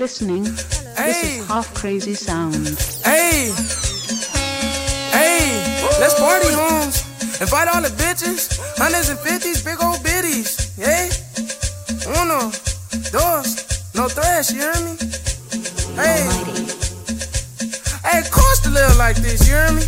listening. 0.00 0.44
This 0.44 1.22
is 1.22 1.46
Half 1.46 1.74
Crazy 1.74 2.14
Sound. 2.14 2.56
Hey, 3.04 3.52
hey, 5.12 5.44
let's 6.00 6.18
party, 6.18 6.48
homes. 6.48 7.04
Invite 7.38 7.68
all 7.68 7.82
the 7.82 7.92
bitches, 8.00 8.48
hundreds 8.78 9.10
and 9.10 9.18
fifties, 9.18 9.62
big 9.62 9.76
old 9.82 10.02
biddies. 10.02 10.74
Hey, 10.76 11.10
uno, 12.16 12.48
dos, 13.12 13.92
no 13.94 14.08
thrash, 14.08 14.52
you 14.52 14.64
hear 14.64 14.80
me? 14.88 14.96
Hey, 16.00 16.24
hey, 18.08 18.22
cost 18.32 18.64
to 18.64 18.70
live 18.70 18.96
like 18.96 19.16
this, 19.16 19.46
you 19.46 19.52
hear 19.52 19.70
me? 19.76 19.84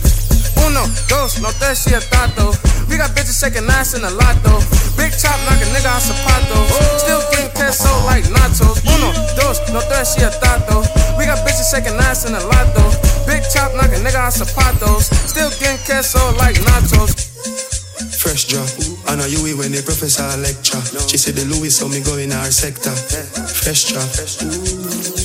Uno, 0.69 0.85
dos, 1.09 1.41
no 1.41 1.49
tres, 1.57 1.87
y 1.89 1.95
a 1.95 2.01
tato. 2.01 2.53
We 2.93 2.99
got 2.99 3.17
bitches 3.17 3.41
shaking 3.41 3.65
ass 3.73 3.97
in 3.97 4.03
the 4.05 4.13
lot 4.13 4.37
though. 4.45 4.61
Big 5.01 5.17
chop 5.17 5.33
knock 5.49 5.57
a 5.57 5.67
nigga 5.73 5.89
out 5.89 6.05
zapatos. 6.05 6.69
Still 7.01 7.25
getting 7.33 7.49
queso 7.57 7.89
like 8.05 8.29
nachos. 8.29 8.85
Uno, 8.85 9.09
dos, 9.33 9.65
no 9.73 9.81
tres, 9.89 10.13
y 10.21 10.29
a 10.29 10.31
tato. 10.31 10.85
We 11.17 11.25
got 11.25 11.41
bitches 11.41 11.73
shaking 11.73 11.97
ass 12.05 12.27
in 12.29 12.37
the 12.37 12.45
lot 12.45 12.69
though. 12.77 12.93
Big 13.25 13.41
chop 13.49 13.73
knock 13.73 13.89
a 13.97 13.99
nigga 14.05 14.21
out 14.21 14.37
zapatos. 14.37 15.09
Still 15.09 15.49
getting 15.57 15.81
queso 15.89 16.21
like 16.37 16.61
nachos. 16.69 17.17
Fresh 18.21 18.53
drop. 18.53 18.69
I 19.09 19.17
know 19.17 19.25
you 19.25 19.41
when 19.57 19.73
the 19.73 19.81
professor 19.81 20.29
lecture. 20.37 20.77
She 21.09 21.17
said 21.17 21.35
the 21.35 21.49
Louis 21.49 21.71
so 21.71 21.89
me 21.89 22.05
go 22.05 22.19
in 22.19 22.31
our 22.31 22.51
sector. 22.53 22.93
Fresh 22.93 23.89
drop. 23.89 25.22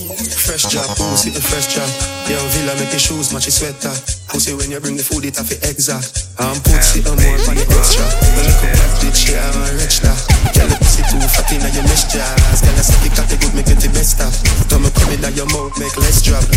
Fresh 0.47 0.71
drop, 0.71 0.87
pussy 0.95 1.27
the 1.35 1.43
fresh 1.43 1.75
drop. 1.75 1.91
Yo, 2.31 2.39
Villa 2.55 2.71
make 2.79 2.95
your 2.95 3.03
shoes 3.03 3.35
match 3.35 3.51
your 3.51 3.55
sweater. 3.59 3.91
Pussy 4.31 4.55
when 4.55 4.71
you 4.71 4.79
bring 4.79 4.95
the 4.95 5.03
food 5.03 5.27
it 5.27 5.35
have 5.35 5.51
it 5.51 5.59
exact. 5.67 6.31
I'm 6.39 6.55
pussy 6.63 7.03
a 7.03 7.11
more 7.11 7.35
for 7.43 7.51
the 7.51 7.67
extra. 7.67 8.07
When 8.31 8.47
you 8.47 8.55
come 8.55 8.71
back 8.71 8.95
bitch, 9.03 9.27
yeah 9.27 9.43
I'm 9.43 9.59
a 9.59 9.75
rich 9.75 9.99
da. 9.99 10.15
Girl, 10.55 10.71
the 10.71 10.79
pussy 10.79 11.03
too 11.11 11.19
fat 11.19 11.51
in 11.51 11.59
your 11.67 11.83
mesh 11.91 12.07
jars. 12.07 12.63
Girl, 12.63 12.79
I 12.79 12.83
suck 12.87 13.03
it 13.03 13.11
got 13.11 13.27
the 13.27 13.35
good 13.35 13.53
make 13.59 13.67
it 13.67 13.83
the 13.83 13.91
best 13.91 14.15
stuff. 14.15 14.31
Don't 14.71 14.87
me 14.87 14.89
come 14.95 15.11
in 15.11 15.19
your 15.35 15.51
mouth 15.51 15.75
make 15.75 15.99
less 15.99 16.23
drop. 16.23 16.47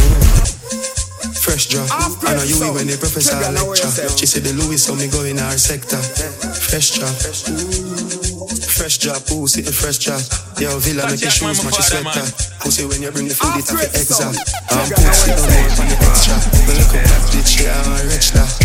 Fresh 1.34 1.74
drop. 1.74 1.90
I 1.90 2.38
know 2.38 2.46
you 2.46 2.62
when 2.70 2.86
the 2.86 2.94
professor 2.94 3.42
lecture. 3.42 3.90
She 4.14 4.30
said 4.30 4.46
the 4.46 4.54
Louis 4.54 4.78
so 4.78 4.94
me 4.94 5.10
go 5.10 5.26
in 5.26 5.42
our 5.42 5.58
sector. 5.58 5.98
Fresh 5.98 6.94
drop. 6.94 7.10
Fresh 7.10 7.42
drop, 7.42 8.39
pussy 8.80 9.60
the 9.60 9.72
fresh 9.72 9.98
drop. 9.98 10.22
Yo, 10.58 10.78
Villa 10.78 11.04
make 11.10 11.20
your 11.20 11.30
shoes 11.30 11.62
match 11.64 11.74
your 11.74 11.82
sweater. 11.82 12.24
Pussy 12.60 12.86
when 12.86 13.02
you 13.02 13.10
bring 13.10 13.28
the 13.28 13.34
food 13.34 13.60
it 13.60 13.68
have 13.68 13.80
it 13.80 13.94
exact. 13.94 14.40
I'm 14.70 14.88
pussy 14.88 15.30
don't 15.36 15.72
for 15.76 15.84
the 15.84 15.96
extra. 16.00 16.36
You 16.72 16.84
come 16.88 17.04
back 17.04 17.22
bitch, 17.28 17.62
yeah 17.62 17.82
I'm 17.84 18.06
a 18.06 18.08
rich 18.08 18.32
da. 18.32 18.59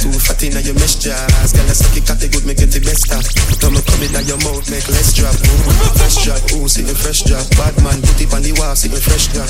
Girl, 0.00 0.12
the 0.12 0.16
pussy 0.16 0.16
too 0.16 0.18
fat 0.18 0.42
in 0.44 0.56
your 0.64 0.74
mesh 0.80 0.96
jars. 0.96 1.52
Girl, 1.52 1.68
I 1.68 1.74
suck 1.76 1.96
it 1.96 2.06
got 2.06 2.18
the 2.20 2.28
good 2.28 2.46
make 2.46 2.60
it 2.60 2.72
the 2.72 2.80
best 2.80 3.04
stuff. 3.04 3.26
Don't 3.60 3.76
me 3.76 3.80
come 3.84 4.00
in 4.00 4.12
your 4.24 4.40
mouth 4.40 4.64
make 4.72 4.86
less 4.88 5.12
drop. 5.12 5.34
Mm. 5.36 5.98
Fresh 6.00 6.24
drop, 6.24 6.40
ooh, 6.56 6.68
sitting 6.68 6.96
fresh 6.96 7.22
drop. 7.24 7.44
Bad 7.56 7.76
man, 7.84 8.00
put 8.00 8.20
it 8.20 8.32
on 8.32 8.42
the 8.42 8.52
wall, 8.56 8.72
sitting 8.76 9.00
fresh 9.00 9.28
drop. 9.32 9.48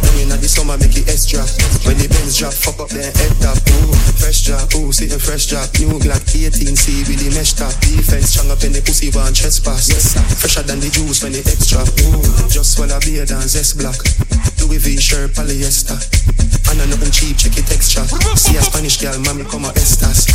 Then 0.00 0.28
in 0.28 0.32
the 0.32 0.48
summer 0.48 0.76
make 0.80 0.96
it 0.96 1.08
S 1.08 1.28
drop. 1.28 1.48
When 1.84 1.98
the 2.00 2.08
Benz 2.08 2.38
drop, 2.38 2.54
fuck 2.56 2.80
up 2.80 2.88
then 2.88 3.12
head 3.12 3.34
top. 3.42 3.58
Ooh, 3.58 3.92
fresh 4.16 4.44
drop, 4.48 4.68
ooh, 4.76 4.92
sitting 4.92 5.20
fresh 5.20 5.52
drop. 5.52 5.68
New 5.76 6.00
Glock 6.00 6.24
18C 6.24 7.08
with 7.08 7.20
the 7.20 7.28
mesh 7.36 7.52
top. 7.52 7.72
Defense 7.84 8.32
strong 8.32 8.48
up 8.50 8.62
in 8.64 8.72
the 8.72 8.80
pussy 8.80 9.12
one 9.12 9.34
trespass. 9.36 9.92
Fresher 10.40 10.64
than 10.64 10.80
the 10.80 10.88
juice 10.88 11.22
when 11.22 11.36
the 11.36 11.42
extra. 11.44 11.84
Ooh, 12.08 12.24
just 12.48 12.76
swallow 12.76 13.00
beer 13.04 13.28
and 13.28 13.48
zest 13.48 13.76
block. 13.76 13.98
Louis 14.60 14.78
V 14.78 14.96
shirt 14.96 15.36
polyester. 15.36 16.51
I 16.68 16.74
know 16.74 16.86
nothing 16.86 17.10
cheap, 17.10 17.36
check 17.36 17.56
it 17.58 17.66
texture. 17.66 18.04
See 18.36 18.56
a 18.56 18.62
Spanish 18.62 19.00
girl, 19.00 19.18
mommy 19.24 19.44
come 19.44 19.64
a 19.64 19.72
Estas. 19.74 20.28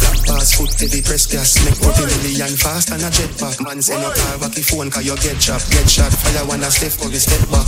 Black 0.00 0.18
pass, 0.26 0.54
foot 0.54 0.72
heavy 0.78 1.02
press 1.02 1.26
gas. 1.26 1.58
Make 1.64 1.78
40 1.78 2.06
million 2.22 2.54
fast 2.56 2.90
and 2.90 3.02
a 3.02 3.10
jetpack. 3.10 3.62
Man 3.64 3.82
say 3.82 3.98
no 4.00 4.10
car 4.10 4.38
back 4.38 4.56
if 4.56 4.68
phone 4.68 4.90
cause 4.90 5.04
you 5.04 5.16
get 5.18 5.38
chopped. 5.38 5.70
Get 5.70 5.88
shot, 5.88 6.12
fire 6.12 6.46
one 6.46 6.62
a 6.62 6.70
step 6.70 6.92
for 6.92 7.08
the 7.08 7.20
step 7.20 7.42
back. 7.50 7.66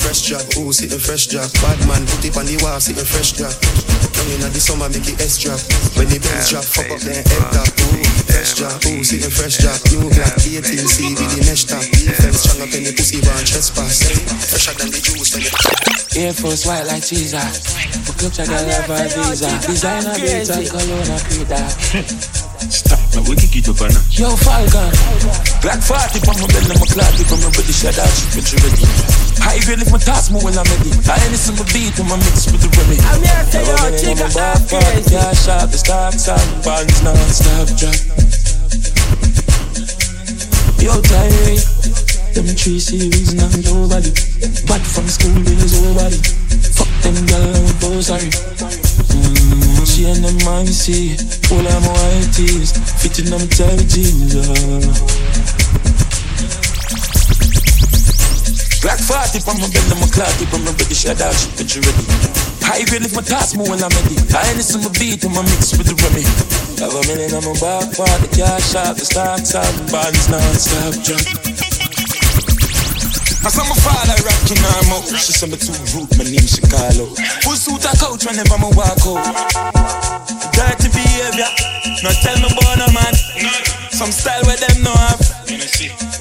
Fresh 0.00 0.32
job, 0.32 0.44
ooh, 0.58 0.72
sitting 0.72 0.98
fresh 0.98 1.26
job. 1.26 1.50
Bad 1.60 1.78
man, 1.86 2.06
put 2.06 2.24
it 2.24 2.36
on 2.36 2.46
the 2.46 2.56
wall, 2.62 2.80
sitting 2.80 3.04
fresh 3.04 3.32
job. 3.32 3.52
Come 4.14 4.28
in 4.32 4.42
at 4.42 4.52
the 4.52 4.60
summer, 4.60 4.88
make 4.88 5.08
it 5.08 5.20
S 5.20 5.38
drop. 5.38 5.60
When 5.96 6.08
the 6.08 6.18
bells 6.18 6.50
drop, 6.50 6.64
fuck 6.64 6.90
up 6.90 7.00
then 7.00 7.24
head 7.24 7.52
top. 7.52 7.79
Ooh, 8.40 8.42
fresh 8.42 8.56
job, 8.56 8.80
ooh, 8.88 9.04
sitting 9.04 9.28
fresh 9.28 9.60
job. 9.60 9.76
New 9.92 10.08
Glock 10.16 10.32
18C 10.40 11.12
with 11.12 11.28
the 11.28 11.44
mesh 11.44 11.68
top. 11.68 11.84
Defense 11.92 12.40
strong 12.40 12.64
up 12.64 12.72
in 12.72 12.88
the 12.88 12.92
pussy 12.96 13.20
van 13.20 13.44
trespass. 13.44 14.00
Fresher 14.48 14.72
than 14.80 14.88
the 14.88 14.96
juice 14.96 15.36
when 15.36 15.44
the 15.44 15.52
Air 16.16 16.32
Force 16.32 16.64
white 16.64 16.88
like 16.88 17.04
cheese. 17.04 17.36
For 17.36 18.16
club 18.16 18.32
check 18.32 18.48
I 18.48 18.64
love 18.64 18.88
a 18.88 19.12
visa. 19.12 19.52
Designer 19.68 20.16
beats 20.16 20.48
and 20.56 20.64
cologne 20.72 21.12
a 21.12 21.20
creator. 21.20 21.68
Stop, 22.72 22.96
man, 23.12 23.28
we 23.28 23.36
kick 23.36 23.60
it 23.60 23.68
up 23.68 23.76
now. 23.76 24.00
Yo, 24.08 24.32
Falcon. 24.40 24.88
Black 25.60 25.80
40 25.84 26.24
from 26.24 26.36
my 26.40 26.48
belly, 26.48 26.76
my 26.80 26.88
clock, 26.88 27.12
from 27.28 27.40
my 27.44 27.50
body, 27.52 27.74
shut 27.76 27.98
out, 28.00 28.08
shit, 28.08 28.40
bitch, 28.40 28.56
ready. 28.56 28.88
High 29.44 29.60
grade 29.68 29.84
if 29.84 29.92
my 29.92 30.00
task 30.00 30.32
move 30.32 30.44
when 30.48 30.56
I'm 30.56 30.64
ready. 30.64 30.88
I 31.04 31.20
ain't 31.20 31.32
listen 31.36 31.60
to 31.60 31.64
beat 31.76 31.92
when 32.00 32.08
I 32.08 32.16
mix 32.24 32.48
with 32.48 32.64
the 32.64 32.72
remy. 32.72 32.96
I'm 33.04 33.20
here 33.20 33.36
to 33.36 33.52
tell 33.52 33.64
you, 33.68 33.76
Never 33.76 33.92
chica, 34.00 34.00
been 34.00 34.16
in 34.16 34.24
I'm 34.24 34.32
my 34.32 34.40
back, 34.40 34.60
crazy. 34.64 35.12
yeah, 35.12 35.32
sharp, 35.36 35.68
the 35.68 35.76
stocks 35.76 36.24
and 36.32 36.48
bonds 36.64 37.00
non-stop 37.04 37.68
drop. 37.76 38.29
Yo, 40.80 40.96
Tyree, 41.02 41.60
them 42.32 42.46
three 42.56 42.80
series 42.80 43.34
now 43.34 43.52
nobody. 43.68 44.08
Back 44.64 44.80
from 44.80 45.06
school 45.08 45.36
days, 45.44 45.76
nobody. 45.76 46.16
Fuck 46.72 46.88
them 47.04 47.26
girl, 47.28 47.52
I'm 47.52 47.68
both 47.84 48.04
sorry. 48.04 48.32
Mm, 49.12 49.84
she 49.84 50.08
and 50.08 50.24
them 50.24 50.38
mind 50.42 50.70
see, 50.70 51.16
all 51.52 51.60
I'm 51.60 51.84
white 51.84 52.32
tees, 52.32 52.72
fitting 52.96 53.28
them 53.28 53.46
tight 53.52 53.84
jeans. 53.92 54.32
Black 58.80 58.98
40 58.98 59.40
from 59.40 59.60
my 59.60 59.68
belly, 59.68 60.00
my 60.00 60.08
clock, 60.08 60.32
from 60.48 60.64
my 60.64 60.72
ready, 60.72 60.94
shut 60.94 61.20
out, 61.20 61.34
shit, 61.34 61.50
bitch, 61.60 61.76
you 61.76 61.82
ready. 61.82 62.39
Grade 62.70 63.02
if 63.02 63.14
my 63.14 63.22
task 63.22 63.58
move 63.58 63.66
when 63.66 63.82
I'm 63.82 63.90
ready. 63.90 64.14
I 64.30 64.46
ain't 64.46 64.54
listen 64.54 64.78
to 64.86 64.90
beat 64.94 65.26
when 65.26 65.34
I 65.34 65.42
mix 65.42 65.74
with 65.74 65.90
the 65.90 65.94
remy. 66.06 66.22
Have 66.78 66.94
a 66.94 67.02
million 67.10 67.34
on 67.34 67.42
my 67.42 67.54
back, 67.58 67.90
part 67.98 68.18
the 68.22 68.30
cash 68.30 68.78
out, 68.78 68.94
the 68.94 69.02
stocks 69.02 69.58
out, 69.58 69.66
the 69.74 69.90
bonds 69.90 70.30
non-stop 70.30 70.94
drop. 71.02 71.22
I 73.42 73.50
saw 73.50 73.66
my 73.66 73.74
father 73.74 74.22
rocking 74.22 74.62
her 74.62 74.82
mouth. 74.86 75.10
She 75.18 75.34
said 75.34 75.50
me 75.50 75.58
too 75.58 75.74
rude, 75.98 76.14
my 76.14 76.22
name 76.22 76.46
Chicago. 76.46 77.10
Full 77.42 77.58
suit 77.58 77.82
a 77.86 77.92
couch 77.98 78.22
whenever 78.22 78.58
me 78.62 78.70
walk 78.78 79.02
out. 79.02 79.26
Dirty 80.54 80.94
behavior, 80.94 81.50
no 82.06 82.10
tell 82.22 82.38
me 82.38 82.54
about 82.54 82.78
no 82.78 82.86
man. 82.94 83.14
Some 83.90 84.14
style 84.14 84.46
where 84.46 84.56
them 84.56 84.82
no 84.86 84.94
have. 84.94 86.19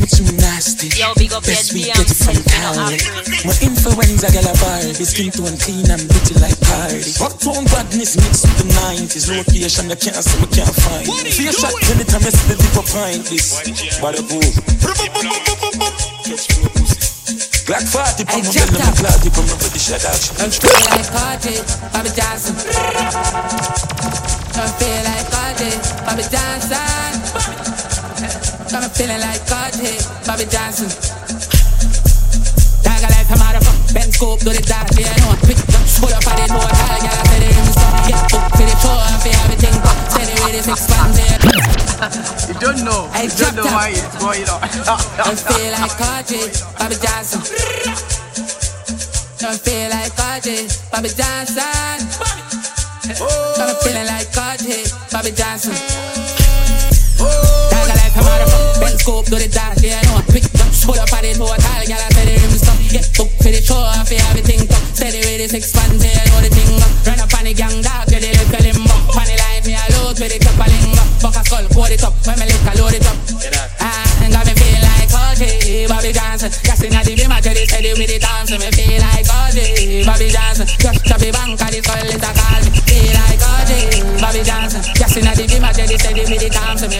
Too, 0.00 0.24
too 0.24 0.32
nasty. 0.40 0.88
Yo, 0.96 1.12
big 1.12 1.28
up 1.36 1.44
Best 1.44 1.76
we 1.76 1.84
get 1.84 2.00
it 2.00 2.08
from 2.16 2.32
Beyonce, 2.32 2.48
Cali. 2.48 2.96
My 3.44 3.52
influenza 3.60 4.32
gal 4.32 4.48
a 4.48 4.56
Barbie, 4.56 5.04
skin 5.04 5.28
tone 5.28 5.60
clean 5.60 5.84
and 5.92 6.00
pretty 6.08 6.40
like 6.40 6.56
party. 6.64 7.12
Uptown 7.20 7.68
badness 7.68 8.16
mixed 8.16 8.48
with 8.48 8.64
the 8.64 8.66
90s. 8.80 9.28
Location 9.28 9.92
you 9.92 10.00
can't 10.00 10.24
see, 10.24 10.40
we 10.40 10.48
can't 10.56 10.72
find. 10.72 11.04
Fear 11.04 11.52
shot 11.52 11.76
anytime 11.92 12.24
you 12.24 12.32
see 12.32 12.48
the 12.48 12.56
dip 12.56 12.80
up 12.80 12.88
pint 12.88 13.28
this. 13.28 13.60
Bada 14.00 14.24
boom. 14.24 14.40
Black 17.68 17.84
40 17.84 18.24
from 18.24 18.40
my 18.40 18.52
belly, 18.56 18.80
my 18.80 18.92
cloud, 18.96 19.20
dip 19.20 19.36
on 19.36 19.44
my 19.52 19.56
body, 19.60 19.80
shut 19.84 20.00
out. 20.08 20.22
Don't 20.40 20.48
feel 20.48 20.80
like 20.96 21.12
Cardi, 21.12 21.60
Bobby 21.92 22.08
Johnson. 22.16 22.56
Don't 24.56 24.74
feel 24.80 25.00
like 25.04 25.28
Cardi, 25.28 25.70
Bobby 26.08 26.24
Johnson. 26.24 27.39
I'm 28.72 28.88
feeling 28.90 29.18
like 29.18 29.42
Cardi, 29.50 29.98
Bobby 30.22 30.46
Johnson. 30.46 30.86
Dog 32.86 33.02
like 33.02 33.26
a 33.26 33.34
motherfucker, 33.34 33.94
Ben 33.94 34.12
Scoop, 34.14 34.38
do 34.46 34.54
the 34.54 34.62
dog, 34.62 34.86
yeah, 34.94 35.10
no, 35.26 35.34
quick, 35.42 35.58
put 35.98 36.14
up 36.14 36.22
on 36.22 36.38
the 36.38 36.46
board, 36.54 36.70
all 36.70 36.94
I 36.94 37.02
got 37.02 37.18
said 37.26 37.42
it 37.42 37.50
in 37.50 37.66
the 37.66 37.74
get 38.06 38.22
book 38.30 38.46
for 38.54 38.62
the 38.62 38.70
I 38.70 39.18
feel 39.26 39.34
everything, 39.42 39.74
steady 40.06 40.34
with 40.38 40.54
this 40.54 40.70
expanded. 40.70 41.42
You 42.46 42.54
don't 42.62 42.84
know. 42.86 43.10
Hey, 43.14 43.26
You 43.26 43.42
don't 43.42 43.56
know 43.58 43.66
why 43.74 43.90
it's 43.90 44.16
going 44.22 44.46
on. 44.46 44.62
Feel 45.34 45.72
like 45.74 45.94
Cardi, 45.98 46.40
Bobby 46.78 46.96
Johnson. 47.02 47.42
Don't 49.42 49.58
feel 49.58 49.90
like 49.90 50.14
Cardi, 50.14 50.70
Bobby 50.94 51.10
Johnson. 51.10 52.06
Oh. 53.18 53.66
I'm 53.66 53.74
feeling 53.82 54.06
like 54.06 54.30
Cardi, 54.30 54.86
Bobby 55.10 55.34
Johnson. 55.34 56.39
Dog 59.10 59.26
like 59.26 59.26
a 59.26 59.26
motherfucker, 59.26 59.26
Ben 59.26 59.26
Scoop, 59.26 59.26
do 59.26 59.36
the 59.42 59.48
dog, 59.50 59.74
yeah, 59.82 59.98
no, 60.06 60.22
quick, 60.30 60.46
put 60.86 60.98
up 61.02 61.10
on 61.10 61.22
the 61.26 61.34
tour, 61.34 61.50
all 61.50 61.58
I 61.58 62.08
said 62.14 62.30
it 62.30 62.38
in 62.38 62.50
the 62.50 62.58
stuff, 62.62 62.78
get 62.94 63.06
for 63.10 63.50
the 63.50 63.58
tour, 63.58 63.82
I 63.82 64.06
feel 64.06 64.22
everything, 64.30 64.62
top, 64.70 64.82
steady 64.94 65.18
with 65.18 65.38
this 65.42 65.54
expand, 65.54 65.98
yeah, 65.98 66.22
know 66.30 66.38
the 66.38 66.50
thing, 66.54 66.78
up. 66.78 66.94
run 67.02 67.18
up 67.18 67.34
on 67.34 67.42
the 67.42 67.52
gang, 67.54 67.82
dog, 67.82 68.06
get 68.06 68.22
the 68.22 68.30
little 68.30 68.62
limbo, 68.62 68.94
on 69.18 69.26
the 69.26 69.34
line, 69.34 69.66
me 69.66 69.74
a 69.74 69.82
load 69.98 70.14
with 70.14 70.30
the 70.30 70.38
top 70.38 70.62
of 70.62 70.70
lingo, 70.70 71.04
fuck 71.18 71.34
a 71.34 71.42
skull, 71.42 71.66
pour 71.74 71.90
it 71.90 72.02
up, 72.06 72.14
when 72.22 72.38
me 72.38 72.46
lick 72.46 72.62
a 72.62 72.72
load 72.78 72.94
it 72.94 73.02
up, 73.02 73.18
ah, 73.82 74.22
and 74.22 74.30
got 74.30 74.46
me 74.46 74.54
feel 74.54 74.78
like 74.78 75.10
okay, 75.10 75.90
Bobby 75.90 76.14
Johnson, 76.14 76.50
gassing 76.62 76.94
at 76.94 77.02
the 77.02 77.18
beam, 77.18 77.34
I 77.34 77.42
tell 77.42 77.58
it 77.58 77.66
steady 77.66 77.90
with 77.98 78.06
the 78.06 78.18
dance, 78.22 78.54
me 78.54 78.70
feel 78.70 78.94
like 78.94 79.26
okay, 79.26 80.06
Bobby 80.06 80.30
Johnson, 80.30 80.70
just 80.78 81.02
chop 81.02 81.18
the 81.18 81.34
bank, 81.34 81.58
and 81.58 81.72
the 81.74 81.82
skull 81.82 82.06
is 82.06 82.14
a 82.14 82.30
call, 82.30 82.62
feel 82.86 83.10
like 83.10 83.42
okay, 83.42 84.06
Bobby 84.22 84.42
Johnson, 84.46 84.86
gassing 84.94 85.26
at 85.26 85.34
the 85.34 85.50
beam, 85.50 85.66
I 85.66 85.74
tell 85.74 85.90
it 85.90 85.98
steady 85.98 86.22
with 86.30 86.38
the 86.38 86.46
dance, 86.46 86.86
me 86.86 86.99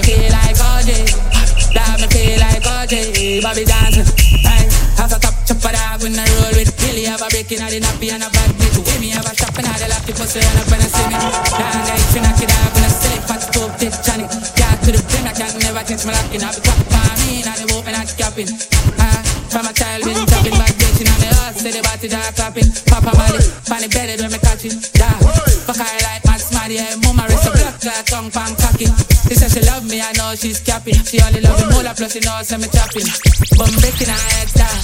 okay, 2.90 3.38
Bobby 3.38 3.62
Johnson, 3.62 4.02
aye, 4.50 4.66
As 4.98 5.14
a 5.14 5.18
top 5.22 5.34
chopper 5.46 5.70
dog 5.70 6.02
when 6.02 6.18
I 6.18 6.26
roll 6.42 6.58
with 6.58 6.74
Billy, 6.82 7.06
have 7.06 7.22
a 7.22 7.28
breaking 7.30 7.62
out 7.62 7.70
the 7.70 7.78
nappy 7.78 8.10
and 8.10 8.26
a 8.26 8.28
bad 8.30 8.50
bitch. 8.58 8.82
Give 8.82 8.98
me 8.98 9.14
have 9.14 9.26
a 9.26 9.32
shop 9.34 9.54
and 9.54 9.66
all 9.70 9.78
the 9.78 9.86
lucky 9.86 10.12
pussy 10.12 10.42
and 10.42 10.58
when 10.66 10.82
I 10.82 10.88
see 10.90 11.06
me. 11.06 11.14
Down 11.14 11.78
there, 11.86 11.94
if 11.94 12.10
you 12.10 12.22
knock 12.26 12.40
it 12.42 12.50
out, 12.50 12.70
when 12.74 12.84
I 12.84 12.90
say 12.90 13.16
fat 13.22 13.40
scope, 13.46 13.74
take 13.78 13.94
Johnny. 14.02 14.26
Got 14.58 14.76
to 14.82 14.90
the 14.90 15.00
brim, 15.06 15.26
I 15.30 15.32
can 15.38 15.54
never 15.62 15.82
catch 15.86 16.02
me 16.02 16.10
locking. 16.10 16.42
I'll 16.42 16.50
be 16.50 16.60
top 16.66 16.82
on 16.90 17.16
me, 17.22 17.46
now 17.46 17.54
they 17.54 17.68
open 17.70 17.94
and 17.94 18.10
capping. 18.18 18.50
Ah, 18.98 19.22
from 19.54 19.70
a 19.70 19.72
child, 19.72 20.02
been 20.02 20.18
chopping 20.26 20.56
back, 20.58 20.74
bitch, 20.74 20.98
and 20.98 21.10
I'm 21.14 21.20
the 21.22 21.30
horse, 21.38 21.62
say 21.62 21.70
the 21.70 21.82
body 21.86 22.08
dog 22.10 22.34
clapping. 22.34 22.68
Papa 22.90 23.12
Molly, 23.14 23.44
funny 23.70 23.86
belly 23.86 24.18
when 24.18 24.34
me 24.34 24.38
catch 24.42 24.66
it. 24.66 25.49
Her 25.78 25.98
like 26.02 26.24
mad 26.26 26.40
smart, 26.40 26.70
yeah, 26.70 26.96
mama 27.04 27.26
rest 27.28 27.46
a 27.46 27.50
black 27.52 27.78
like 27.84 28.06
tongue 28.06 28.30
pan 28.30 28.56
cocky. 28.56 28.90
She 29.30 29.34
says 29.38 29.54
she 29.54 29.62
love 29.70 29.86
me, 29.86 30.02
I 30.02 30.10
know 30.18 30.34
she's 30.34 30.58
capping. 30.58 30.98
She 31.06 31.22
only 31.22 31.40
love 31.40 31.60
me 31.62 31.70
more, 31.70 31.94
plus 31.94 32.12
she 32.12 32.20
knows 32.20 32.50
I'm 32.50 32.62
chopping. 32.66 33.06
But 33.54 33.70
I'm 33.70 33.78
breaking 33.78 34.10
her 34.10 34.22
head 34.34 34.50
down. 34.58 34.80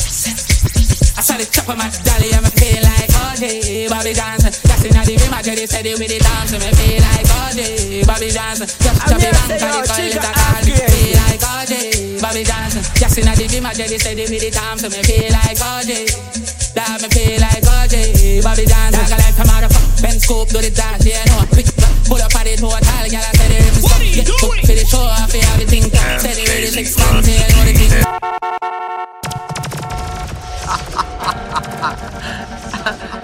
I 1.17 1.25
saw 1.25 1.35
the 1.41 1.49
of 1.49 1.79
my 1.81 1.89
dolly 2.05 2.29
and 2.29 2.45
me 2.45 2.51
feel 2.61 2.83
like 2.85 3.09
all 3.25 3.35
day 3.41 3.89
Bobby 3.89 4.13
Johnson 4.13 4.53
That's 4.69 4.85
in 4.85 4.93
the 4.93 5.17
room, 5.17 5.33
I 5.33 5.41
tell 5.41 5.57
you 5.57 5.67
steady 5.67 5.97
with 5.97 6.13
the 6.13 6.21
dance 6.21 6.53
And 6.53 6.61
me 6.61 6.69
feel 6.77 7.01
like 7.01 7.29
all 7.33 7.53
day 7.57 8.05
Bobby 8.05 8.29
Johnson 8.29 8.69
Just 8.69 9.01
chop 9.01 9.17
it 9.17 9.33
back 9.33 9.49
and 9.49 9.57
the 9.57 9.65
call 9.65 9.81
it 9.81 10.21
call 10.21 10.61
Me 10.61 10.77
feel 10.77 11.17
like 11.17 11.41
all 11.41 11.65
day 11.65 12.21
Bobby 12.21 12.45
Johnson 12.45 12.85
Just 13.01 13.17
in 13.17 13.25
the 13.25 13.49
room, 13.49 13.65
I 13.65 13.73
tell 13.73 13.89
you 13.89 13.99
steady 13.99 14.29
with 14.29 14.45
the 14.45 14.51
dance 14.53 14.85
And 14.85 14.93
me 14.93 15.01
feel 15.09 15.33
like 15.33 15.57
all 15.65 15.83
day 15.89 16.46
That 16.77 17.01
me 17.01 17.09
feel 17.09 17.41
like 17.41 17.65
all 17.65 17.89
day 17.89 18.45
Bobby 18.45 18.69
Johnson 18.69 19.09
Dog 19.09 19.17
like 19.17 19.33
a 19.33 19.49
motherfucker 19.49 20.03
Ben 20.05 20.21
Scope 20.21 20.53
do 20.53 20.61
the 20.61 20.69
dance, 20.69 21.09
yeah, 21.09 21.25
no 21.25 21.41
Quick, 21.49 21.73
pull 22.05 22.21
up 22.21 22.37
on 22.37 22.45
the 22.45 22.53
total 22.53 22.77
Girl, 22.77 23.17
I 23.17 23.33
said 23.33 23.49
it 23.49 23.65
What 23.81 23.97
are 23.97 24.05
you 24.05 24.21
doing? 24.21 24.61
For 24.61 24.77
the 24.77 24.85
show, 24.85 25.01
I 25.01 25.25
feel 25.25 25.41
everything 25.57 25.89
Steady 25.89 26.45
with 26.45 26.69
the 26.69 26.77
six 26.77 27.01
months, 27.01 27.33
yeah, 27.33 27.49
know 27.57 27.65
the 27.65 27.73
thing 27.73 28.37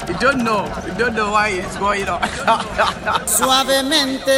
you 0.08 0.14
don't 0.19 0.44
know. 0.44 0.66
You 0.87 0.94
don't 0.94 1.14
know 1.14 1.32
why 1.32 1.48
it's 1.50 1.76
going 1.76 2.08
on. 2.08 2.20
Suavemente, 3.26 4.32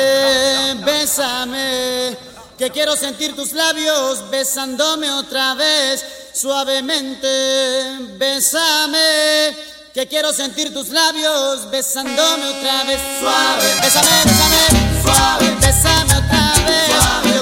bésame. 0.85 2.17
Que 2.59 2.71
quiero 2.71 2.97
sentir 2.97 3.35
tus 3.35 3.53
labios 3.53 4.31
besándome 4.31 5.11
otra 5.11 5.55
vez. 5.55 6.05
Suavemente, 6.35 7.29
bésame. 8.19 9.57
Que 9.95 10.09
quiero 10.09 10.33
sentir 10.33 10.75
tus 10.75 10.89
labios 10.89 11.71
besándome 11.71 12.45
otra 12.49 12.83
vez. 12.83 13.01
Suave, 13.21 13.69
bésame, 13.81 14.11
bésame. 14.25 15.03
Suave, 15.03 15.57
bésame 15.61 16.17
otra 16.17 16.53
vez. 16.67 16.87
Suave. 16.89 17.34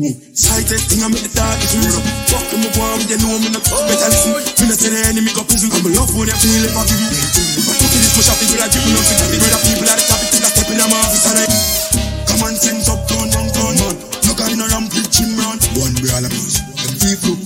Sighted 0.00 0.80
thing, 0.88 1.04
I 1.04 1.12
make 1.12 1.20
the 1.20 1.28
dark 1.36 1.60
is 1.60 1.76
real. 1.76 2.00
Fuck 2.32 2.48
them 2.48 2.64
up, 2.64 2.72
one, 2.80 3.04
you 3.04 3.20
know 3.20 3.36
me 3.36 3.52
not 3.52 3.60
better 3.68 4.08
listen. 4.08 4.32
Me 4.32 4.64
not 4.72 4.80
tell 4.80 4.88
the 4.88 5.00
enemy 5.12 5.28
go 5.36 5.44
prison. 5.44 5.68
I'm 5.76 5.84
love 5.92 6.08
when 6.16 6.24
you 6.24 6.36
feel 6.40 6.64
it, 6.64 6.72
I 6.72 6.88
give 6.88 7.04
you. 7.04 7.20
If 7.60 7.68
I 7.68 7.72
put 7.76 7.92
it 7.92 8.00
this 8.00 8.16
much, 8.16 8.32
I 8.32 8.34
feel 8.40 8.56
like 8.56 8.72
giving 8.72 8.96
up. 8.96 9.04
Forget 9.04 9.28
the 9.28 9.36
brother 9.44 9.60
people 9.60 9.88
at 9.92 10.00
the 10.00 10.04
top, 10.08 10.20
it's 10.24 10.40
like 10.40 10.56
stepping 10.56 10.80
on 10.80 10.88
my 10.88 10.96
office 11.04 11.26
and 11.28 11.36
I. 11.36 11.46
Come 12.32 12.40
on, 12.48 12.54
things 12.56 12.88
up, 12.88 13.00
turn, 13.12 13.28
down, 13.28 13.48
turn, 13.52 13.76
man. 13.76 13.94
No 14.24 14.32
kind 14.32 14.56
of 14.56 14.72
ramp, 14.72 14.88
pitching 14.88 15.36
round. 15.36 15.60
One 15.76 15.92
way 16.00 16.10
all 16.16 16.24
of 16.24 16.32
us. 16.32 16.54
Them 16.80 16.96
people, 16.96 17.36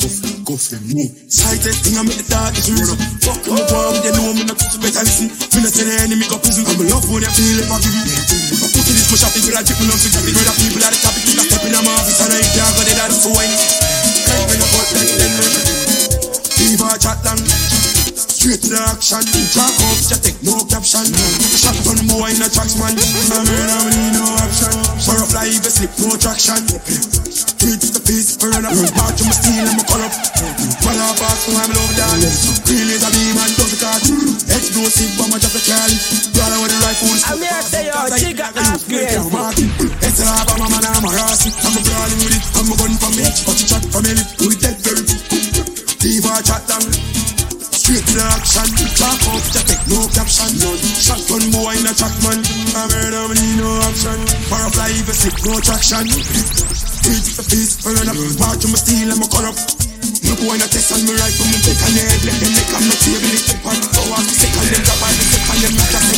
cuff, 0.00 0.16
cuff 0.48 0.64
them, 0.72 0.84
no. 0.88 1.04
Sighted 1.28 1.76
thing, 1.76 2.00
I 2.00 2.08
make 2.08 2.16
the 2.16 2.24
dark 2.32 2.56
is 2.56 2.72
real. 2.72 2.96
Fuck 3.20 3.44
them 3.44 3.60
up, 3.60 3.68
one, 3.68 4.00
you 4.00 4.16
know 4.16 4.32
me 4.32 4.48
not 4.48 4.56
better 4.80 5.04
listen. 5.04 5.28
Me 5.28 5.60
not 5.60 5.76
tell 5.76 5.84
the 5.84 5.92
enemy 6.08 6.24
go 6.24 6.40
prison. 6.40 6.64
I'm 6.72 6.80
love 6.88 7.04
when 7.12 7.20
you 7.20 7.28
feel 7.36 7.60
it, 7.60 7.68
I 7.68 7.76
give 7.84 7.92
you. 7.92 8.67
Put 9.08 9.16
it 9.16 9.24
this 9.24 9.24
much, 9.24 9.24
I 9.24 9.40
feel 9.40 9.54
like 9.56 9.64
giving 9.64 9.88
up. 9.88 9.96
Forget 9.96 10.20
the 10.20 10.32
brother 10.36 10.52
people 10.60 10.84
at 10.84 10.92
the 10.92 11.00
top, 11.00 11.16
it's 11.16 11.32
like 11.32 11.48
stepping 11.48 11.72
on 11.72 11.80
my 11.80 11.96
office 11.96 12.20
and 12.20 12.28
I. 12.28 12.44
Can't 12.44 12.76
go 12.76 12.84
there, 12.84 12.92
that's 12.92 13.24
for 13.24 13.32
wine. 13.32 13.48
Can't 14.28 14.44
bring 14.44 14.60
up 14.60 14.68
out 14.76 14.88
like 14.92 15.08
them. 15.16 15.32
Leave 16.60 16.82
our 16.84 16.98
chat. 17.00 17.87
Straight 18.48 18.64
to 18.64 18.72
the 18.72 18.80
action. 18.80 19.20
Talk 19.52 19.76
up, 19.76 20.00
just 20.08 20.24
take 20.24 20.40
no 20.40 20.56
caption. 20.72 21.04
Shotgun 21.04 22.00
boy 22.08 22.32
in 22.32 22.40
the 22.40 22.48
tracks, 22.48 22.80
man. 22.80 22.96
I'm 22.96 23.44
in, 23.44 23.68
I'm 23.68 23.92
in, 23.92 24.16
no 24.16 24.24
option. 24.40 24.72
For 25.04 25.20
a 25.20 25.26
fly, 25.28 25.52
if 25.52 25.60
you 25.60 25.68
slip, 25.68 25.92
no 26.00 26.16
traction. 26.16 26.56
To 26.64 27.68
the 27.76 28.00
face, 28.08 28.40
burn 28.40 28.64
up. 28.64 28.72
Mark 28.72 29.20
to 29.20 29.28
my 29.28 29.36
steel, 29.36 29.68
I'm 29.68 29.76
a 29.76 29.84
call 29.84 30.00
up. 30.00 30.16
Fall 30.80 30.96
off 30.96 31.20
fast, 31.20 31.44
so 31.44 31.60
I'm 31.60 31.68
love 31.76 31.92
down. 31.92 32.24
Green 32.64 32.88
is 32.88 33.04
a 33.04 33.12
beam 33.12 33.36
and 33.36 33.52
does 33.52 33.68
the 33.68 33.78
card. 33.84 34.00
Explosive, 34.48 35.12
bomb, 35.20 35.36
I 35.36 35.44
just 35.44 35.52
a 35.52 35.60
call. 35.68 35.92
Brother 36.32 36.58
with 36.64 36.72
the 36.72 36.80
rifles. 36.88 37.20
I'm 37.28 37.44
here 37.44 37.52
to 37.52 37.68
say, 37.68 37.84
yo, 37.92 38.00
Chica, 38.16 38.48
ask 38.64 38.88
crazy. 38.88 39.28
It's 40.00 40.24
a 40.24 40.24
lava, 40.24 40.56
mama, 40.56 40.80
I'm 40.88 41.04
a 41.04 41.12
rassy. 41.12 41.52
I'm 41.68 41.76
a 41.76 41.84
brawling 41.84 42.20
with 42.24 42.32
it, 42.32 42.44
I'm 42.56 42.72
a 42.72 42.74
gun 42.80 42.96
for 42.96 43.12
me. 43.12 43.28
But 43.44 43.60
you 43.60 43.68
chat 43.68 43.84
for 43.92 44.00
me, 44.00 44.16
we 44.40 44.56
dead 44.56 44.80
very 44.80 45.04
Leave 46.00 46.24
our 46.24 46.40
chat 46.40 46.64
down. 46.64 47.27
The 47.88 48.20
action. 48.20 48.68
Talk 49.00 49.16
up, 49.32 49.40
just 49.48 49.64
take 49.64 49.80
no 49.88 50.04
caption. 50.12 50.52
Shotgun 50.76 51.40
boy 51.48 51.72
in 51.72 51.88
a 51.88 51.96
track 51.96 52.12
man. 52.20 52.36
I'm 52.76 52.92
heard 52.92 53.16
of 53.16 53.32
need 53.32 53.56
no 53.56 53.80
action. 53.88 54.28
For 54.52 54.60
a 54.60 54.68
fly, 54.68 54.92
if 54.92 55.08
you 55.08 55.16
slip, 55.16 55.40
no 55.48 55.56
traction. 55.56 56.04
To 56.04 56.20
the 56.20 57.44
face, 57.48 57.80
burn 57.80 57.96
up. 58.04 58.12
March 58.44 58.60
on 58.68 58.76
my 58.76 58.78
steel, 58.78 59.08
I'm 59.08 59.24
a 59.24 59.28
corrupt. 59.32 59.88
No 60.20 60.36
boy 60.36 60.60
in 60.60 60.60
a 60.60 60.68
test 60.68 60.92
on 60.92 61.00
me 61.00 61.16
right 61.16 61.32
from 61.32 61.48
me 61.48 61.56
take 61.64 61.80
a 61.80 61.88
head. 61.88 62.28
Let 62.28 62.36
them 62.36 62.52
make 62.52 62.72
on 62.76 62.84
the 62.84 62.92
table, 62.92 63.32
it 63.32 63.56
take 63.56 63.64
one. 63.64 63.80
Go 63.80 64.04
off 64.12 64.20
the 64.20 64.36
second, 64.36 64.68
them 64.68 64.84
drop 64.84 65.00
on 65.00 65.12
the 65.16 65.24
second, 65.24 65.58
them 65.64 65.72
not 65.80 65.88
just 65.88 66.12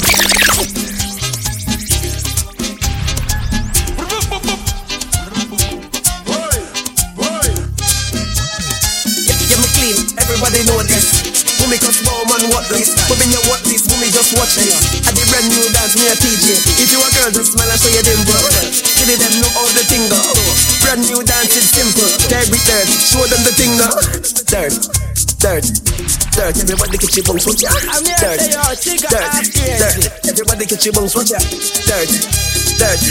clean. 9.78 9.96
Everybody 10.18 10.66
know 10.66 10.82
this. 10.82 11.29
Women 11.60 11.78
cause 11.80 12.00
wow 12.08 12.24
man 12.24 12.48
what 12.50 12.64
this 12.72 12.96
Women 13.12 13.28
you 13.28 13.42
what 13.52 13.60
this, 13.68 13.84
women 13.92 14.08
just 14.08 14.32
watch 14.40 14.56
this. 14.56 14.72
I 15.04 15.12
the 15.12 15.22
brand 15.28 15.46
new 15.52 15.64
dance 15.76 15.94
me 16.00 16.08
a 16.08 16.16
TJ 16.16 16.56
If 16.80 16.88
you 16.88 17.00
a 17.00 17.08
girl 17.12 17.30
just 17.30 17.52
smile 17.52 17.68
and 17.68 17.76
show 17.76 17.92
your 17.92 18.04
dimple. 18.04 18.40
Give 18.96 19.18
them 19.20 19.34
know 19.42 19.50
how 19.52 19.68
the 19.76 19.84
thing 19.84 20.06
go. 20.08 20.20
Brand 20.84 21.02
new 21.04 21.20
dance 21.20 21.52
it's 21.56 21.68
simple. 21.72 22.08
With 22.48 22.64
dirt, 22.64 22.88
show 22.88 23.24
them 23.26 23.42
the 23.44 23.52
thing 23.52 23.74
go 23.76 23.88
Dirt, 24.48 24.74
dirt, 25.42 25.66
dirt 26.32 26.56
Everybody 26.62 26.96
get 26.96 27.12
your 27.16 27.24
bones, 27.28 27.44
watch 27.46 27.62
ya. 27.62 27.70
Dirt, 28.22 28.40
dirt, 29.10 29.34
dirt 29.76 30.30
Everybody 30.30 30.64
get 30.66 30.84
your 30.84 30.94
bones, 30.94 31.12
watch 31.14 31.30
ya. 31.30 31.40
Dirt, 31.84 32.10
dirt, 32.78 33.02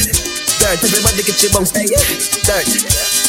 dirt 0.57 0.79
Everybody 0.81 1.21
get 1.23 1.37
your 1.43 1.51
bones, 1.53 1.71
hey 1.75 1.85
Dirt, 2.47 2.67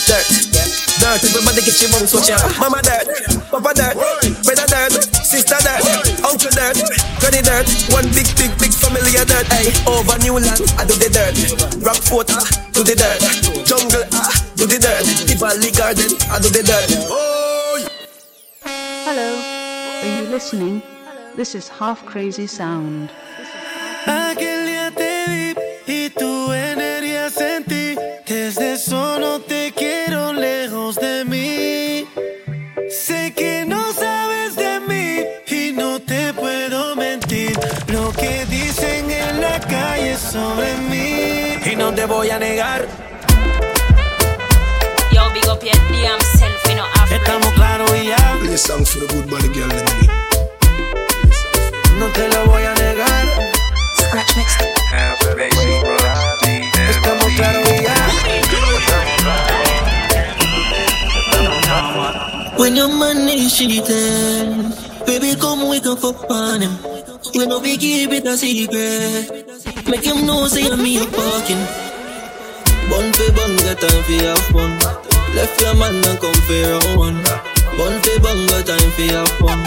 dirt, 0.08 0.69
dirt. 1.00 1.24
Everybody 1.24 1.64
get 1.64 1.80
your 1.80 1.90
bones, 1.90 2.12
watch 2.12 2.28
ya 2.28 2.36
Mama 2.60 2.84
dirt, 2.84 3.08
papa 3.48 3.72
dirt 3.72 3.96
Brother 4.44 4.68
dirt, 4.68 4.92
sister 5.24 5.56
dirt 5.64 6.10
Uncle 6.24 6.52
dirt, 6.52 6.76
granny 7.18 7.42
dirt. 7.42 7.66
One 7.90 8.06
big, 8.12 8.28
big, 8.36 8.52
big 8.60 8.72
family 8.72 9.16
of 9.16 9.26
dirt. 9.26 9.46
Hey, 9.48 9.72
over 9.88 10.18
new 10.20 10.38
land, 10.38 10.60
I 10.78 10.84
do 10.84 10.94
the 10.94 11.08
dirt. 11.08 11.34
Rock 11.84 11.96
fort, 11.96 12.28
ah, 12.30 12.44
do 12.72 12.84
the 12.84 12.94
dirt. 12.94 13.20
Jungle, 13.66 14.04
ah, 14.12 14.30
do 14.56 14.66
the 14.66 14.78
dirt. 14.78 15.04
The 15.26 15.34
valley 15.40 15.70
garden, 15.72 16.12
I 16.30 16.38
do 16.38 16.48
the 16.48 16.62
dirt. 16.62 16.88
Hello, 18.62 19.28
are 20.02 20.22
you 20.22 20.28
listening? 20.28 20.82
This 21.36 21.54
is 21.54 21.68
Half 21.68 22.04
Crazy 22.06 22.46
Sound. 22.46 23.10
No 41.90 41.96
te 41.96 42.06
voy 42.06 42.30
a 42.30 42.38
negar, 42.38 42.86
Yo, 45.12 45.28
big 45.32 45.44
up 45.48 45.60
your 45.60 45.74
damn 45.90 46.20
self, 46.38 46.68
you 46.68 46.76
know, 46.76 46.84
Africa. 46.94 47.16
estamos 47.16 47.52
claros 47.54 47.90
y 47.96 48.06
ya. 48.06 48.38
Play 48.40 48.54
a 48.54 48.58
song 48.58 48.84
for 48.84 49.00
the 49.00 49.06
good 49.12 49.28
body 49.28 49.48
girl, 49.48 49.66
let 49.66 49.82
me. 50.00 50.06
No 51.98 52.06
te 52.12 52.28
lo 52.28 52.46
voy 52.46 52.62
a 52.62 52.74
negar. 52.74 53.26
Scratch 53.96 54.36
next. 54.36 54.60
Estamos 56.90 57.32
claros 57.34 57.68
y 57.68 57.82
ya. 57.82 57.96
When 62.56 62.76
your 62.76 62.88
man 62.88 63.28
is 63.28 63.56
cheating, 63.56 64.72
baby, 65.06 65.34
come 65.34 65.68
we 65.68 65.80
can 65.80 65.96
fuck 65.96 66.30
on 66.30 66.60
him. 66.60 66.78
We 67.34 67.46
know 67.46 67.58
we 67.58 67.76
keep 67.76 68.12
it 68.12 68.26
a 68.26 68.36
secret. 68.36 69.49
Make 69.90 70.06
him 70.06 70.24
know 70.24 70.46
say 70.46 70.70
me 70.76 70.98
a 70.98 71.04
fucking. 71.10 71.64
Bun 72.86 73.10
for 73.10 73.26
bun, 73.34 73.52
get 73.58 73.82
time 73.82 74.02
for 74.06 74.22
have 74.22 74.38
fun. 74.54 74.70
Left 75.34 75.60
your 75.60 75.74
man 75.74 75.98
and 75.98 76.18
come 76.22 76.40
for 76.46 76.62
round 76.62 76.94
one. 76.94 77.18
Bun 77.74 77.98
fi 77.98 78.14
bunga 78.22 78.62
time 78.62 78.90
for 78.94 79.02
your 79.02 79.26
fun. 79.42 79.58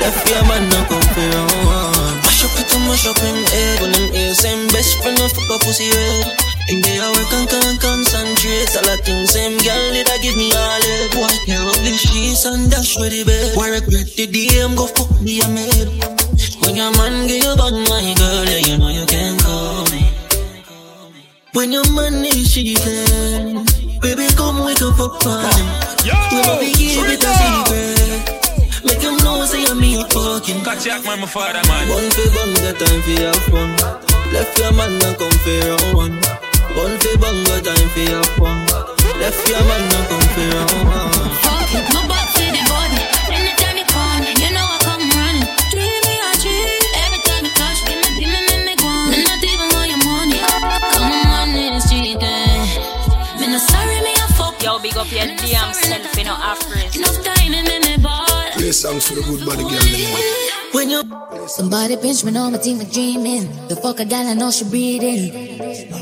Left 0.00 0.24
your 0.24 0.40
man 0.48 0.64
and 0.72 0.88
come 0.88 1.08
for 1.12 1.20
round 1.20 1.52
one. 1.68 2.16
Mash 2.24 2.48
up 2.48 2.56
it 2.56 2.72
and 2.72 2.84
mash 2.88 3.04
up 3.04 3.20
him 3.20 3.44
head. 3.52 3.80
When 3.84 3.92
him 3.92 4.08
ear 4.16 4.32
same 4.32 4.68
best 4.72 4.96
friend 5.04 5.20
of 5.20 5.32
fuck 5.36 5.52
a 5.52 5.56
pussy 5.60 5.92
red. 5.92 6.32
Him 6.72 6.80
day 6.80 6.96
I 6.96 7.12
work 7.12 7.32
and 7.36 7.48
can 7.52 7.76
concentrate. 7.76 8.72
All 8.72 8.88
the 8.88 8.96
things 9.04 9.36
same 9.36 9.60
girl 9.60 9.84
did 9.92 10.08
I 10.08 10.16
give 10.24 10.36
me 10.40 10.48
all 10.48 10.80
it. 10.80 11.12
Boy, 11.12 11.28
tear 11.44 11.60
up 11.60 11.76
the 11.84 11.92
sheets 11.92 12.48
and 12.48 12.70
dash 12.72 12.96
with 12.96 13.12
the 13.12 13.20
bed. 13.28 13.52
Why 13.52 13.68
regret 13.68 14.16
the 14.16 14.24
day 14.32 14.64
I'm 14.64 14.72
go 14.76 14.88
fuck 14.88 15.12
me 15.20 15.44
a 15.44 15.48
maid. 15.52 15.92
When 16.64 16.76
your 16.76 16.92
man 16.96 17.26
give 17.28 17.44
you 17.44 17.56
bad, 17.56 17.72
my 17.72 18.14
girl, 18.16 18.44
yeah, 18.44 18.64
you 18.64 18.76
know 18.78 18.88
you 18.88 19.06
can. 19.06 19.17
When 21.54 21.72
your 21.72 21.84
man 21.92 22.24
is 22.24 22.52
cheating, 22.52 23.64
baby, 24.00 24.26
come 24.36 24.64
wake 24.64 24.82
up 24.82 25.00
up 25.00 25.24
on 25.26 25.44
him. 25.56 25.66
We 26.04 26.38
love 26.44 26.60
to 26.60 26.70
give 26.76 27.08
it 27.08 27.24
a 27.24 27.32
secret. 27.40 28.84
Make 28.84 29.00
him 29.02 29.16
know 29.24 29.44
say 29.44 29.64
I'm 29.66 29.80
me 29.80 29.96
a 30.00 30.04
fucking. 30.04 30.62
Catch 30.62 30.84
Jack, 30.84 31.04
man, 31.04 31.20
my 31.20 31.26
father, 31.26 31.62
man. 31.66 31.88
One 31.88 32.10
for 32.10 32.28
bunga 32.36 32.72
time 32.78 33.02
for 33.02 33.10
your 33.10 33.34
fun. 33.48 33.70
Left 34.32 34.58
your 34.58 34.72
man 34.72 34.92
and 35.02 35.16
come 35.16 35.38
for 35.40 35.58
round 35.66 35.96
one. 35.96 36.16
One 36.76 36.96
for 37.00 37.16
bunga 37.16 37.56
time 37.64 37.88
for 37.96 38.00
your 38.00 38.24
fun. 38.36 38.58
Left 39.18 39.48
your 39.48 39.62
man 39.64 39.82
and 39.82 40.06
come 40.08 40.28
for 40.36 40.46
round 40.52 40.84
one. 40.84 41.30
Fuck 41.42 41.74
it, 41.74 41.86
my 41.94 42.17
Yo, 55.18 55.24
big 55.24 55.34
up 55.34 55.40
your 55.40 55.50
damn 55.50 55.74
self, 55.74 56.16
you 56.18 56.24
know, 56.24 56.34
Afris. 56.34 56.96
Enough 56.96 57.24
time 57.24 57.52
in 57.54 57.64
me, 57.64 57.78
me 57.80 57.96
ball. 58.02 58.26
Play 58.52 58.72
songs 58.72 59.08
for 59.08 59.14
the 59.14 59.22
good 59.22 59.44
body 59.46 59.62
girl. 59.62 59.78
When 60.72 60.90
you 60.90 61.02
Somebody 61.48 61.96
pinch 61.96 62.24
me 62.24 62.36
on 62.36 62.52
my 62.52 62.58
team 62.58 62.76
with 62.78 62.92
dreaming. 62.92 63.48
The 63.68 63.76
fuck 63.76 64.00
a 64.00 64.04
gal, 64.04 64.26
I 64.26 64.34
know 64.34 64.50
she 64.50 64.64
breathing. 64.64 65.32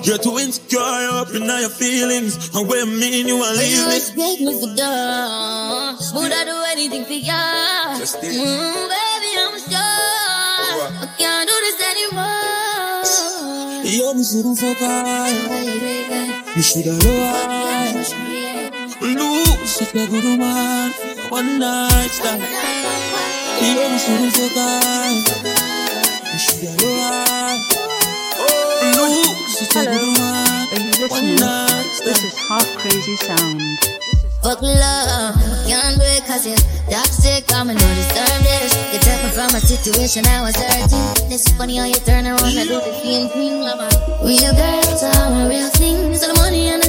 You're 0.02 0.18
too 0.18 0.38
insecure 0.38 0.80
up 0.80 1.30
in 1.34 1.48
all 1.48 1.60
your 1.60 1.70
feelings. 1.70 2.50
And 2.54 2.66
what 2.68 2.78
you 2.78 2.86
mean 2.86 3.28
you 3.28 3.36
are 3.36 3.54
You 3.54 3.60
leaving? 3.60 3.96
expect 3.96 4.40
me 4.40 4.52
for 4.60 4.74
girl. 4.74 5.96
Would 6.18 6.32
I 6.32 6.44
do 6.44 6.56
anything 6.72 7.04
for 7.04 7.12
ya? 7.12 7.96
Just 7.98 8.20
did. 8.20 8.34
Mm, 8.34 8.88
baby, 8.90 9.30
I'm 9.38 9.56
sure. 9.70 10.90
I 10.98 11.06
can't 11.16 11.48
do 11.48 11.54
this 11.62 11.78
anymore. 11.92 13.06
Yo, 13.86 14.14
me 14.14 14.24
shouldn't 14.24 14.58
fuck 14.58 14.78
her. 14.78 16.56
You 16.56 16.62
shoulda 16.62 16.92
love 17.06 17.65
fuck 19.76 19.92
her. 24.56 25.12
You 26.32 26.38
shoulda 26.38 26.72
love 26.80 27.12
her. 27.12 27.52
Lose 28.96 29.52
such 29.52 29.76
a 29.76 29.84
good 29.84 30.00
woman. 30.00 30.72
Are 30.72 30.80
you 30.80 30.92
listening? 30.96 31.36
This 32.04 32.24
is 32.24 32.34
Half 32.48 32.66
Crazy 32.78 33.16
Sound. 33.16 33.60
Fuck 34.42 34.62
love, 34.62 35.34
do 35.98 36.04
it 36.04 36.24
cause 36.24 36.46
you're 36.46 36.56
toxic. 36.88 37.44
I'm 37.52 37.66
gonna 37.66 37.78
deserve 37.78 38.42
this. 38.48 38.72
You 38.94 39.00
me 39.24 39.30
from 39.30 39.52
a 39.56 39.60
situation 39.60 40.24
I 40.26 40.40
was 40.40 40.56
hurting. 40.56 41.32
It's 41.32 41.52
funny 41.52 41.76
how 41.76 41.84
you 41.84 41.96
turn 41.96 42.26
around 42.26 42.56
and 42.56 42.68
do 42.68 42.80
the 42.80 42.92
thing, 43.02 43.60
lover. 43.60 43.90
Real 44.24 44.54
girls 44.54 45.02
are 45.02 45.48
real 45.48 45.68
things. 45.70 46.20
So 46.20 46.32
the 46.32 46.40
money 46.40 46.68
and 46.68 46.82
the 46.82 46.85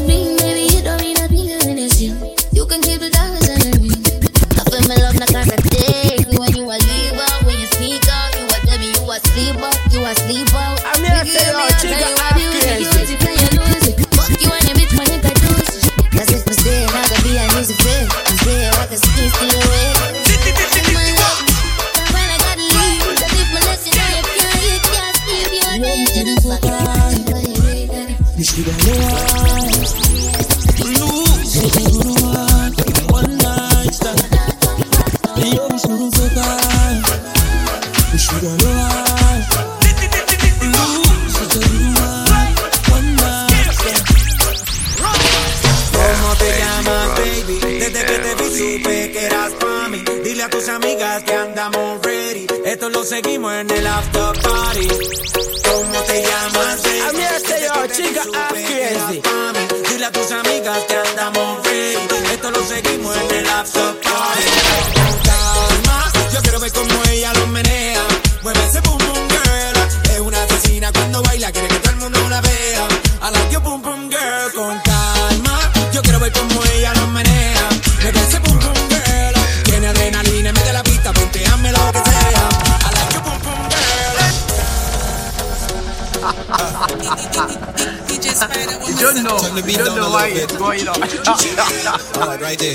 why 90.17 90.33
it's 90.33 90.57
going 90.57 90.87
on. 90.89 90.97
Alright, 92.17 92.41
right 92.41 92.57
there. 92.57 92.73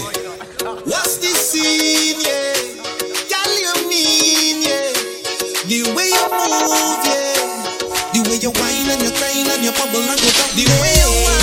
What's 0.86 1.18
this 1.18 1.38
scene, 1.50 2.22
yeah? 2.22 2.54
Girl, 3.30 3.52
you 3.58 3.74
mean, 3.90 4.62
yeah? 4.62 4.94
The 5.66 5.90
way 5.90 6.06
you 6.14 6.26
move, 6.30 7.02
yeah. 7.02 8.14
The 8.14 8.20
way 8.30 8.38
you 8.38 8.52
whine 8.54 8.90
and 8.94 9.02
you 9.02 9.10
crying 9.18 9.50
and 9.50 9.62
you 9.66 9.72
bubble 9.74 10.06
and 10.06 10.20
you 10.22 10.30
talk. 10.38 10.50
The 10.54 10.66
way 10.78 10.94
you 11.02 11.10
whine, 11.26 11.41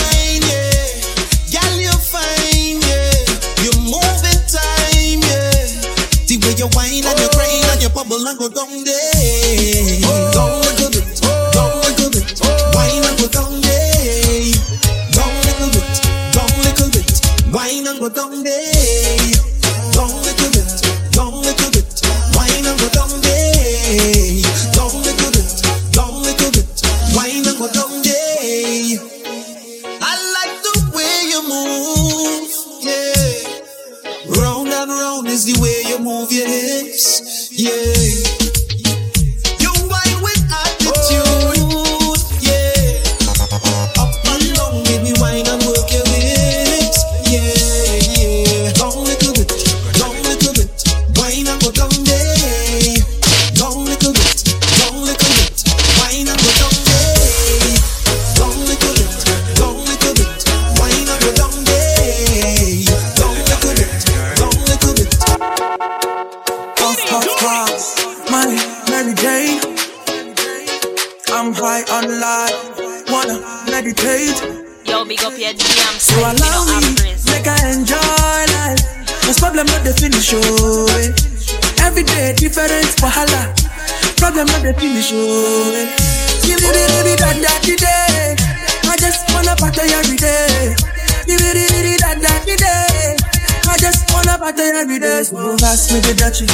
wanna 94.58 94.78
every 94.78 95.00
day. 95.00 95.24
So 95.24 95.58
pass 95.58 95.92
me 95.92 96.00
the 96.00 96.14
dutchie. 96.14 96.50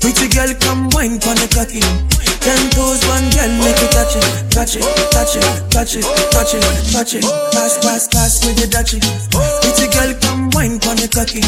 Pretty 0.00 0.28
girl, 0.30 0.50
come 0.60 0.90
wine 0.94 1.18
pon 1.18 1.36
the 1.36 1.48
cocky. 1.50 1.82
Ten 2.42 2.58
toes, 2.74 3.02
one 3.06 3.30
girl, 3.30 3.50
make 3.62 3.78
it 3.78 3.90
touch 3.94 4.16
it, 4.18 4.26
touch 4.50 4.74
it, 4.74 4.82
touch 5.14 5.36
it, 5.36 5.46
touch 5.70 5.94
it, 5.94 6.02
touch 6.30 6.54
it, 6.54 6.62
touch 6.90 7.14
it. 7.14 7.22
Pass, 7.54 7.78
pass, 7.78 8.08
pass 8.08 8.46
me 8.46 8.52
the 8.54 8.66
dutchie. 8.66 8.98
Pretty 9.62 9.86
girl, 9.90 10.10
come 10.22 10.50
wine 10.54 10.78
pon 10.78 10.96
the 10.98 11.06
cocky. 11.06 11.42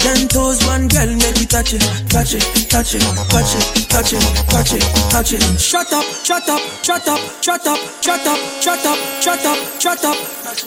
Ten 0.00 0.28
toes, 0.28 0.64
one 0.66 0.88
girl, 0.88 1.08
make 1.08 1.40
it 1.40 1.50
touch 1.50 1.74
it, 1.74 1.84
touch 2.08 2.34
it, 2.34 2.44
touch 2.68 2.94
it, 2.94 3.04
touch 3.28 3.52
it, 3.52 3.64
touch 3.88 4.12
it, 4.12 4.24
touch 4.48 4.72
it, 4.72 4.84
touch 5.12 5.32
it. 5.32 5.42
Shut 5.60 5.92
up, 5.92 6.04
shut 6.24 6.48
up, 6.48 6.60
shut 6.84 7.06
up, 7.08 7.20
shut 7.40 7.66
up, 7.66 7.78
shut 8.00 8.26
up, 8.26 8.38
shut 8.60 8.86
up, 8.86 8.98
shut 9.20 9.44
up, 9.44 9.58
shut 9.80 10.04
up, 10.04 10.16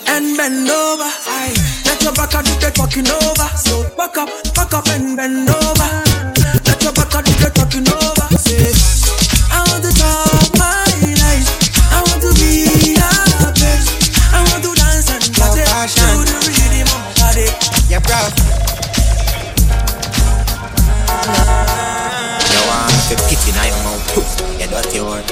and 0.08 0.38
bend 0.38 0.70
over. 0.70 1.10
Aye. 1.28 1.83
Let 2.04 2.18
your 2.18 2.28
back 2.28 2.44
do 2.44 2.52
the 2.60 2.70
talking 2.76 3.08
over. 3.08 3.48
So 3.56 3.88
back 3.96 4.18
up, 4.18 4.28
back 4.52 4.74
up 4.76 4.88
and 4.92 5.16
bend 5.16 5.48
over. 5.48 5.90
Let 6.68 6.84
your 6.84 6.92
back 6.92 7.16
do 7.24 7.32
the 7.32 7.48
talking 7.56 7.88
over. 7.88 8.28
Say, 8.44 8.76
I 9.48 9.64
want 9.72 9.88
to 9.88 9.92
talk 9.96 10.52
my 10.60 10.84
life. 11.24 11.48
I 11.96 12.04
want 12.04 12.20
to 12.28 12.36
be 12.36 13.00
happy. 13.00 13.72
I 14.36 14.44
want 14.52 14.68
to 14.68 14.76
dance 14.76 15.16
and 15.16 15.24
party. 15.32 15.64
Do 15.64 16.28
the 16.28 16.44
rhythm 16.44 16.92
of 16.92 17.00
my 17.08 17.24
body. 17.24 17.48
Yeah, 17.88 18.04
bro. 18.04 18.20
You 22.52 22.62
want 22.68 23.00
to 23.08 23.16
pity 23.32 23.56
now 23.56 23.64
your 23.64 23.80
mouth 23.88 24.60
You 24.60 24.68
dirty 24.68 25.00
word 25.00 25.24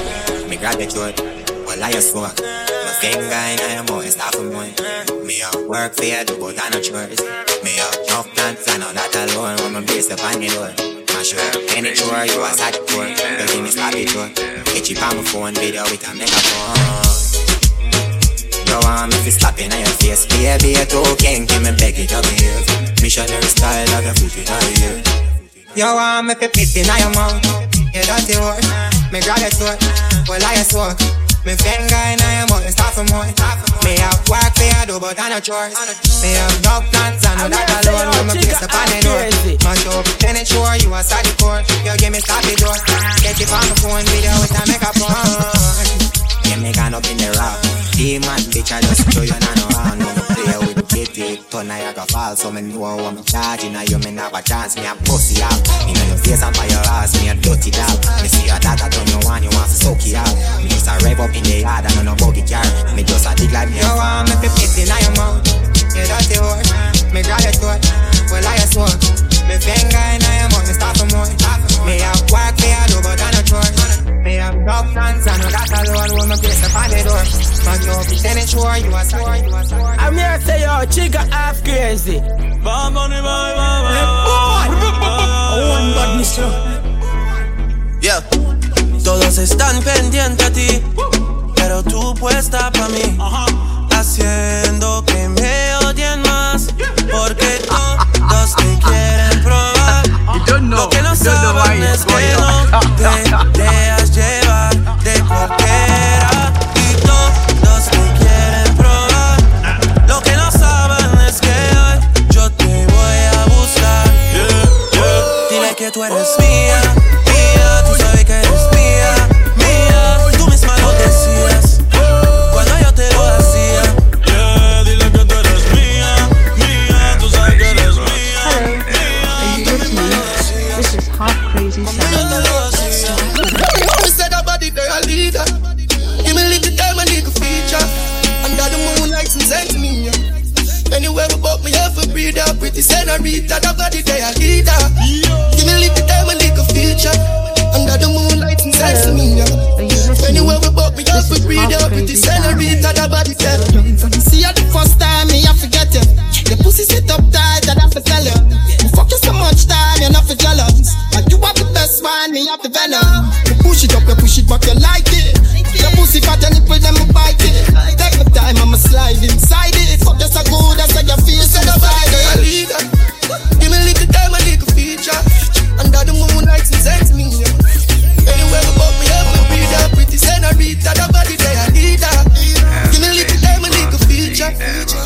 Me 0.48 0.56
grab 0.56 0.80
your 0.80 0.88
throat 0.88 1.20
Well, 1.68 1.84
I 1.84 1.92
just 1.92 2.16
finger 3.02 3.34
in 3.34 3.58
your 3.58 3.82
mouth 3.90 4.06
It's 4.06 4.16
not 4.16 4.30
for 4.30 4.46
money 4.46 4.70
Me 5.26 5.42
up 5.42 5.58
work 5.66 5.98
for 5.98 6.06
you 6.06 6.22
but 6.38 6.54
I 6.54 6.70
no 6.70 6.78
chores 6.78 7.18
Me 7.66 7.74
up 7.82 7.98
enough 8.06 8.30
plans 8.38 8.62
I 8.70 8.78
know 8.78 8.94
that 8.94 9.10
alone 9.34 9.58
When 9.58 9.72
my 9.74 9.82
base 9.82 10.06
up 10.14 10.22
on 10.22 10.38
your 10.38 10.54
door. 10.54 10.70
My 11.10 11.26
sure 11.26 11.42
Any 11.74 11.98
chore 11.98 12.22
You 12.30 12.46
a 12.46 12.50
sad 12.54 12.78
core 12.86 13.10
You 13.10 13.44
give 13.50 13.62
me 13.66 13.70
sloppy 13.74 14.06
chore 14.06 14.30
Get 14.70 14.86
you 14.86 14.94
on 15.02 15.18
my 15.18 15.22
phone 15.26 15.54
Video 15.58 15.82
with 15.90 16.06
a 16.06 16.14
megaphone. 16.14 16.78
You 18.70 18.78
want 18.86 19.10
me 19.10 19.18
to 19.18 19.30
slap 19.34 19.58
in 19.58 19.74
your 19.74 19.94
face 19.98 20.24
Baby, 20.30 20.78
you 20.78 20.86
too 20.86 21.02
kinky, 21.18 21.58
me 21.58 21.74
beg 21.76 21.98
you 21.98 22.06
to 22.06 22.22
behave. 22.22 23.02
Missionary 23.02 23.50
style, 23.50 23.84
I 23.84 24.00
got 24.06 24.16
foot 24.16 24.32
in 24.38 24.46
your 24.46 24.62
ear. 24.78 25.02
You 25.74 25.90
want 25.90 26.30
me 26.30 26.34
to 26.38 26.48
pit 26.48 26.70
in 26.78 26.86
your 26.86 27.10
mouth 27.18 27.42
You 27.90 28.02
dirty 28.06 28.38
word 28.38 28.62
Me 29.10 29.18
grab 29.20 29.42
your 29.42 29.50
throat 29.50 29.80
Well, 30.30 30.40
I 30.40 30.54
just 30.54 30.72
walk 30.72 31.21
Me 31.42 31.58
finger 31.58 32.02
in 32.14 32.22
your 32.22 32.46
mouth 32.46 32.62
and 32.62 32.70
start 32.70 32.94
for 32.94 33.02
more 33.10 33.26
Me 33.82 33.98
have 33.98 34.22
work 34.30 34.54
for 34.54 34.62
you 34.62 34.82
do, 34.86 35.00
but 35.02 35.18
I 35.18 35.26
no 35.26 35.42
chores 35.42 35.74
Me 36.22 36.38
have 36.38 36.54
no 36.62 36.78
plans, 36.86 37.26
I 37.26 37.34
know 37.34 37.50
that 37.50 37.66
alone 37.82 38.14
When 38.14 38.26
me 38.30 38.46
place 38.46 38.62
upon 38.62 38.86
the 38.94 39.02
door. 39.02 39.26
Mash 39.66 39.86
up, 39.90 40.06
then 40.22 40.38
it's 40.38 40.54
sure 40.54 40.74
you 40.78 40.94
a 40.94 41.02
side 41.02 41.26
core 41.42 41.66
You 41.82 41.98
give 41.98 42.14
me 42.14 42.22
stop 42.22 42.46
the 42.46 42.54
door. 42.62 42.78
Get 43.26 43.42
it 43.42 43.50
on 43.50 43.66
the 43.66 43.74
phone 43.82 44.06
video 44.06 44.30
with 44.38 44.54
a 44.54 44.62
makeup 44.70 44.94
on 45.02 46.12
yeah, 46.52 46.56
me 46.56 46.72
gone 46.72 46.92
up 46.92 47.06
in 47.08 47.16
the 47.16 47.30
rock. 47.38 47.56
Demon 47.92 48.36
bitch, 48.50 48.72
I 48.72 48.80
just 48.82 49.10
show 49.12 49.22
you 49.22 49.32
nah 49.32 49.54
no 49.56 49.66
hand. 49.78 50.00
No 50.00 50.08
play 50.34 50.61
the 50.92 51.06
kitty. 51.06 51.42
Turn 51.50 51.68
Niagara 51.68 52.06
Falls, 52.06 52.40
so 52.40 52.50
me 52.50 52.60
know 52.62 52.84
how 52.84 53.04
I'm 53.04 53.22
charging. 53.24 53.72
Now 53.72 53.82
you 53.82 53.98
me 53.98 54.14
have 54.16 54.34
a 54.34 54.42
chance. 54.42 54.76
Me 54.76 54.86
a 54.86 54.94
pussy 55.04 55.42
out. 55.42 55.56
Me 55.86 55.92
know 55.94 56.06
your 56.06 56.20
face 56.20 56.42
and 56.42 56.54
by 56.56 56.66
your 56.66 56.84
ass. 56.92 57.16
Me 57.20 57.28
a 57.28 57.34
dirty 57.34 57.70
dog. 57.70 57.98
Me 58.20 58.28
see 58.28 58.46
your 58.46 58.58
dad, 58.60 58.80
I 58.80 58.88
don't 58.88 59.06
know 59.08 59.20
one. 59.28 59.42
You 59.42 59.50
want 59.52 59.68
to 59.70 59.76
soak 59.76 60.04
you 60.06 60.16
out. 60.16 60.32
Me 60.60 60.68
just 60.68 60.88
a 60.88 60.94
rev 61.04 61.20
up 61.20 61.34
in 61.34 61.42
the 61.44 61.60
yard. 61.64 61.86
I 61.86 61.90
know 61.96 62.12
no 62.12 62.14
buggy 62.16 62.44
car. 62.44 62.64
Me 62.94 63.01
yo, 80.82 80.90
chica 80.90 81.26
half 81.30 81.62
crazy. 81.62 82.20
Yeah. 88.00 88.20
Todos 89.04 89.38
están 89.38 89.82
pendientes 89.82 90.46
a 90.46 90.52
ti, 90.52 90.82
pero 91.56 91.82
tú 91.82 92.14
puesta 92.14 92.70
pa' 92.70 92.88
mí, 92.88 93.18
haciendo 93.96 95.04
que 95.04 95.28
me 95.28 95.76
odien 95.86 96.22
más, 96.22 96.68
porque 97.10 97.62
todos 98.28 98.56
te 98.56 98.78
quieren 98.78 99.42
probar. 99.42 100.06
Lo 100.62 100.88
que 100.88 101.02
no 101.02 101.14
saben 101.14 101.82
es 101.82 102.04
que 102.04 102.34
no 102.38 102.80
te 103.52 103.58
dejas 103.58 104.01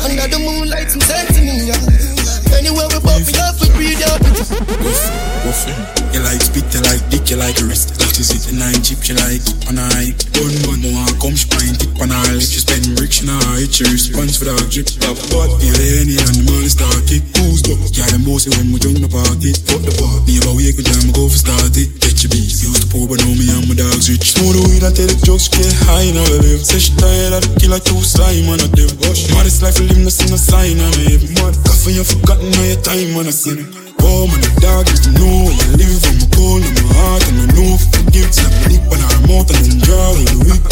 Under 0.03 0.27
the 0.27 0.39
moonlight 0.39 0.91
some 0.91 1.01
sense 1.01 1.37
me. 1.39 1.67
yeah. 1.67 2.57
Anywhere 2.57 2.87
we 2.89 2.99
walk, 3.05 3.21
me 3.21 3.33
have 3.37 3.59
a 3.59 3.67
breather. 3.75 4.13
Woof, 5.45 5.67
eh. 5.67 5.97
You 6.15 6.23
like 6.23 6.41
spit, 6.41 6.65
you 6.73 6.81
like 6.81 7.03
dick, 7.11 7.29
you 7.29 7.37
like 7.37 7.59
wrist. 7.61 7.99
That 7.99 8.15
is 8.17 8.31
it, 8.33 8.43
the 8.49 8.55
nine 8.57 8.79
chip, 8.81 9.03
you 9.05 9.15
like 9.19 9.43
on 9.69 9.77
a 9.77 9.85
hike. 9.93 10.17
Bun 10.33 10.49
bun, 10.65 10.79
no 10.81 10.89
one 10.95 11.13
come, 11.19 11.35
she 11.35 11.45
pint 11.51 11.83
it 11.83 11.91
on 12.01 12.09
her 12.09 12.33
lip. 12.33 12.41
She 12.47 12.63
spend 12.63 12.87
she 13.11 13.27
nah 13.27 13.37
hit 13.59 13.77
your 13.77 13.91
response 13.91 14.39
for 14.39 14.49
that 14.49 14.63
drip. 14.71 14.87
Top 14.97 15.19
but 15.29 15.51
feel 15.59 15.77
any 16.01 16.17
and 16.17 16.35
the 16.39 16.43
man 16.47 16.65
start 16.71 17.05
it. 17.11 17.21
Who's 17.37 17.61
up? 17.67 17.77
Yeah, 17.93 18.07
them 18.09 18.23
bossy 18.23 18.49
eh, 18.49 18.57
when 18.57 18.73
we 18.73 18.79
join 18.79 18.97
the 18.97 19.11
party. 19.11 19.53
Fuck 19.67 19.83
the 19.83 19.93
bar, 19.99 20.23
never 20.25 20.55
wake 20.55 20.79
with 20.79 20.87
them, 20.87 21.11
go 21.13 21.27
for 21.27 21.37
start 21.37 21.75
it. 21.75 22.06
Your 22.17 22.33
beats, 22.33 22.65
used 22.65 22.81
to 22.81 22.87
poor, 22.89 23.05
but 23.05 23.21
know 23.21 23.37
me 23.37 23.45
and 23.53 23.69
my 23.69 23.77
dogs 23.77 24.09
rich. 24.09 24.33
Know 24.41 24.49
the 24.49 24.65
weed, 24.65 24.81
I 24.81 24.89
tell 24.89 25.05
the 25.05 25.13
jokes, 25.21 25.45
get 25.53 25.69
high 25.85 26.09
all 26.17 26.25
the 26.25 26.41
live. 26.41 26.65
Say 26.65 26.81
she 26.81 26.97
tired 26.97 27.37
of 27.37 27.45
the 27.45 27.53
killer, 27.61 27.77
two 27.77 28.01
slime 28.01 28.49
on 28.49 28.57
a 28.57 28.65
dev. 28.73 28.89
Modest 29.37 29.61
life, 29.61 29.77
live, 29.77 30.01
no 30.01 30.09
see 30.09 30.25
no 30.33 30.37
sign 30.37 30.81
on 30.81 30.89
me. 30.97 31.13
Mud 31.37 31.53
coffee, 31.61 31.93
you 31.93 32.01
forgotten 32.01 32.49
all 32.49 32.65
your 32.65 32.81
time 32.81 33.13
on 33.21 33.29
a 33.29 33.33
sin. 33.33 33.69
Oh 34.01 34.25
man, 34.25 34.41
the 34.41 34.49
dog 34.57 34.89
is 34.89 35.05
to 35.05 35.13
know 35.13 35.45
where 35.45 35.53
you 35.61 35.69
live. 35.77 36.01
I'm 36.09 36.17
a 36.17 36.27
cold 36.33 36.65
in 36.65 36.73
my 36.73 36.89
heart, 36.97 37.21
and 37.29 37.37
I 37.37 37.45
know 37.53 37.77
I 37.77 37.85
forgive. 37.85 38.33
Slap 38.33 38.49
my 38.49 38.65
lip 38.73 38.85
on 38.89 38.97
her 38.97 39.21
mouth 39.29 39.49
and 39.53 39.61
then 39.61 39.77
draw 39.85 40.09
with 40.17 40.29
the 40.33 40.41
whip. 40.41 40.63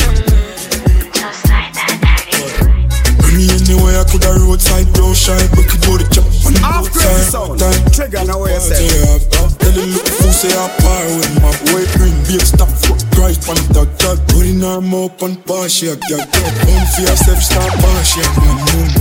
Run 3.21 3.34
me 3.38 3.45
anywhere, 3.53 4.01
I 4.01 4.05
could 4.10 4.25
have 4.25 4.41
roadside, 4.41 4.89
bro, 4.97 5.13
shy, 5.13 5.38
but 5.53 5.69
could 5.69 5.86
go 5.86 5.93
to 6.01 6.08
chop. 6.10 6.35
When 6.45 6.55
half 6.62 6.86
crazy 6.93 7.34
sound, 7.34 7.58
trigger 7.89 8.21
now 8.23 8.38
where 8.38 8.53
you 8.53 8.62
say. 8.62 8.86
Tell 9.34 9.73
him 9.73 9.89
look 9.97 10.08
who 10.21 10.29
say 10.29 10.53
I 10.53 10.69
par 10.77 11.03
with 11.17 11.34
my 11.41 11.49
boy 11.73 11.84
green 11.97 12.13
be 12.29 12.38
a 12.38 12.45
stop 12.45 12.69
for 12.69 12.93
Christ 13.17 13.49
pan 13.49 13.58
tag 13.73 13.89
tag. 13.97 14.17
Putting 14.29 14.62
arm 14.62 14.93
up 14.93 15.21
on 15.25 15.41
bar 15.49 15.65
get. 15.67 15.97
yeah 16.05 16.21
yeah. 16.21 16.86
fear, 16.93 17.10
for 17.25 17.41
start, 17.41 17.73
stop 17.73 17.81
bar 17.81 18.03
shake, 18.05 18.29
man. 18.38 18.93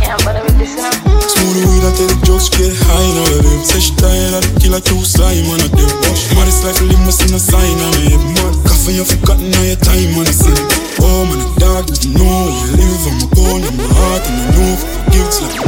Can't 0.00 0.16
bother 0.24 0.40
with 0.40 0.56
this 0.56 0.72
now. 0.80 0.88
Smooth 1.20 1.68
weed, 1.68 1.84
I 1.84 1.92
tell 1.92 2.14
jokes, 2.24 2.48
get 2.48 2.72
high 2.72 3.10
now. 3.12 3.28
Let 3.28 3.44
him 3.44 3.60
say 3.60 3.80
she 3.84 3.92
tired, 4.00 4.40
I 4.40 4.40
kill 4.56 4.72
her 4.72 4.80
too 4.80 5.04
slime, 5.04 5.44
man. 5.52 5.60
I 5.60 5.68
tell 5.68 5.92
watch, 6.00 6.22
man, 6.32 6.48
it's 6.48 6.64
like 6.64 6.80
a 6.80 6.84
limo, 6.88 7.12
see 7.12 7.28
no 7.28 7.36
sign 7.36 7.76
on 7.76 7.92
me. 8.00 8.16
Mad 8.40 8.56
coffee, 8.64 8.96
you 8.96 9.04
forgotten 9.04 9.52
all 9.52 9.66
your 9.68 9.76
time, 9.76 10.16
on 10.16 10.24
I 10.24 10.32
say, 10.32 10.56
oh 11.04 11.28
man, 11.28 11.38
the 11.44 11.48
dog, 11.60 11.84
you 12.00 12.16
know, 12.16 12.48
you 12.48 12.66
live, 12.80 13.04
I'm 13.04 13.20
a 13.20 13.26
bone, 13.36 13.62
I'm 13.68 13.76
heart, 13.92 14.24
and 14.24 14.40
I 14.40 14.46
know, 14.56 14.72
gives 15.12 15.44
like 15.44 15.60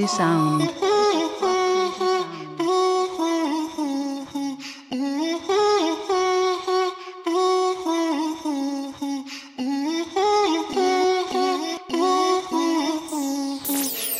Crazy 0.00 0.16
Sound. 0.16 0.70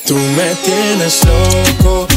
Tú 0.06 0.16
me 0.16 0.54
tienes 0.64 1.24
loco 1.24 2.09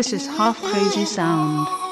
This 0.00 0.14
is 0.14 0.26
Half 0.28 0.62
Crazy 0.62 1.04
Sound. 1.04 1.89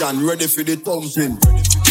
Action 0.00 0.24
ready 0.24 0.46
for 0.48 0.64
the 0.64 0.80
thumping. 0.80 1.36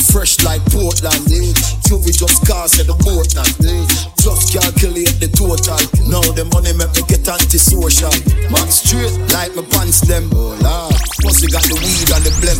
Fresh 0.10 0.42
like 0.42 0.66
Portland, 0.74 1.30
eh? 1.30 1.54
Till 1.86 2.02
we 2.02 2.10
just 2.10 2.42
cast 2.42 2.82
at 2.82 2.90
the 2.90 2.98
boat 3.06 3.30
and 3.38 3.54
eh? 3.70 3.86
Just 4.18 4.50
calculate 4.50 5.22
the 5.22 5.30
total. 5.30 5.78
Now 6.10 6.26
the 6.34 6.42
money 6.50 6.74
make 6.74 6.90
me 6.98 7.06
get 7.06 7.30
antisocial. 7.30 8.10
Man 8.50 8.66
straight 8.74 9.14
like 9.30 9.54
my 9.54 9.62
pants 9.70 10.02
them. 10.10 10.26
Oh 10.34 10.58
lord. 10.58 10.98
Plus 11.22 11.38
we 11.46 11.54
got 11.54 11.62
the 11.70 11.78
weed 11.78 12.10
and 12.10 12.26
the 12.26 12.34
blem. 12.42 12.58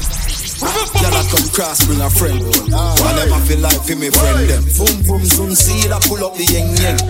Girl 1.02 1.18
I 1.18 1.26
come 1.34 1.50
cross 1.50 1.82
bring 1.82 1.98
a 1.98 2.10
friend. 2.14 2.46
Oh 2.46 2.54
lord. 2.70 3.02
And 3.10 3.18
them 3.18 3.34
I 3.34 3.42
feel 3.50 3.62
like 3.66 3.82
for 3.82 3.98
me 3.98 4.14
friend 4.14 4.46
them. 4.46 4.62
Boom 4.78 5.02
boom 5.02 5.24
zoom 5.26 5.58
see 5.58 5.90
that 5.90 6.06
pull 6.06 6.22
up 6.22 6.38
the 6.38 6.46
yeng 6.46 6.78
yeng. 6.78 7.02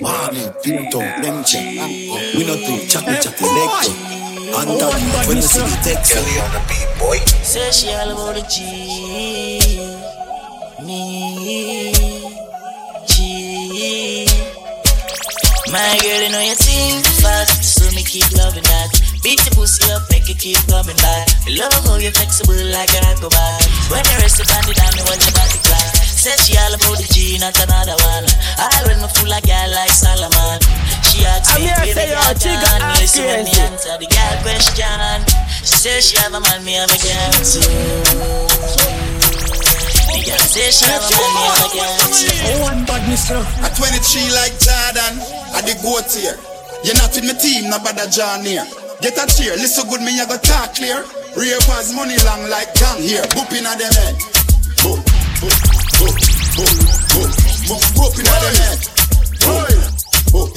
Morning, 0.00 0.48
Pluto, 0.64 1.04
them 1.20 1.44
check. 1.44 1.68
We 2.32 2.48
not 2.48 2.64
do 2.64 2.80
chatty 2.88 3.20
chatty 3.20 3.44
leg. 3.44 4.23
And 4.44 4.76
that 4.76 5.24
when 5.26 5.40
you 5.40 5.42
see 5.42 5.64
the 5.64 5.78
text. 5.80 6.12
Kelly 6.12 6.36
on 6.36 6.52
the 6.52 6.60
beat, 6.68 6.84
boy. 7.00 7.16
Say 7.40 7.72
she 7.72 7.88
all 7.96 8.12
about 8.12 8.36
the 8.36 8.44
G. 8.44 8.60
Me. 10.84 11.96
G. 13.08 14.28
My 15.72 15.96
girl, 15.96 16.20
you 16.20 16.28
know 16.28 16.44
your 16.44 16.60
thing 16.60 17.00
fast, 17.24 17.64
so 17.64 17.88
me 17.96 18.04
keep 18.04 18.28
loving 18.36 18.68
that. 18.68 18.92
Beat 19.24 19.40
your 19.48 19.56
pussy 19.56 19.90
up, 19.92 20.02
make 20.12 20.28
it 20.28 20.38
keep 20.38 20.60
coming 20.68 20.96
back. 21.00 21.24
I 21.48 21.56
love 21.56 21.72
how 21.88 21.96
you're 21.96 22.12
flexible 22.12 22.52
like 22.68 22.92
an 22.92 23.04
acrobat. 23.16 23.64
When 23.88 24.04
you 24.04 24.16
rest 24.20 24.44
upon 24.44 24.60
the 24.68 24.76
down, 24.76 24.92
me 24.92 25.08
watch 25.08 25.24
your 25.24 25.32
body 25.32 25.58
clap. 25.64 26.03
Said 26.24 26.40
she 26.40 26.56
all 26.56 26.72
about 26.72 26.96
the 26.96 27.04
G, 27.12 27.36
not 27.36 27.52
another 27.52 28.00
one. 28.00 28.24
I 28.56 28.80
when 28.88 28.96
me 28.96 29.08
fool 29.12 29.28
like 29.28 29.44
girl 29.44 29.68
like 29.76 29.92
Solomon. 29.92 30.56
She 31.04 31.20
asked 31.20 31.52
I'm 31.52 31.60
me, 31.60 31.68
here 31.68 31.76
baby, 31.84 31.92
say, 31.92 32.08
yo, 32.08 32.16
girl, 32.16 32.32
chica, 32.40 32.64
John. 32.64 32.96
Listen 32.96 33.24
when 33.28 33.44
me 33.44 33.52
answer 33.60 33.92
the 34.00 34.08
girl 34.08 34.32
question. 34.40 35.20
She 35.60 35.76
said 35.84 36.00
she 36.00 36.16
have 36.24 36.32
a 36.32 36.40
man, 36.40 36.64
me 36.64 36.80
have 36.80 36.88
a 36.88 36.96
girl 36.96 37.28
too. 37.44 37.60
The 40.16 40.20
girl 40.24 40.44
say 40.48 40.72
she 40.72 40.88
have 40.88 41.04
a 41.04 41.12
man, 41.12 41.28
me 41.28 41.44
have 41.44 41.60
a 41.60 41.76
girl 41.76 42.08
too. 42.08 42.32
Oh, 42.56 42.72
one 42.72 42.88
badness, 42.88 43.28
sir. 43.28 43.44
At 43.60 43.76
23 43.76 44.32
like 44.32 44.56
Jordan, 44.56 45.20
I 45.52 45.60
the 45.60 45.76
goat 45.84 46.08
here. 46.08 46.40
You're 46.88 46.96
not 47.04 47.12
with 47.12 47.28
my 47.28 47.36
team, 47.36 47.68
no 47.68 47.76
bother 47.84 48.08
John 48.08 48.48
here. 48.48 48.64
Get 49.04 49.20
a 49.20 49.28
cheer, 49.28 49.60
listen 49.60 49.84
good, 49.92 50.00
me 50.00 50.16
I 50.16 50.24
go 50.24 50.40
talk 50.40 50.72
clear. 50.72 51.04
Real 51.36 51.60
pass 51.68 51.92
money 51.92 52.16
long 52.24 52.48
like 52.48 52.72
gang 52.80 53.04
here. 53.04 53.28
Boop 53.36 53.52
in 53.52 53.68
a 53.68 53.76
them 53.76 53.92
head. 53.92 54.16
Boop, 54.80 55.04
boop, 55.44 55.73
a 55.94 56.10
boop, 60.34 60.50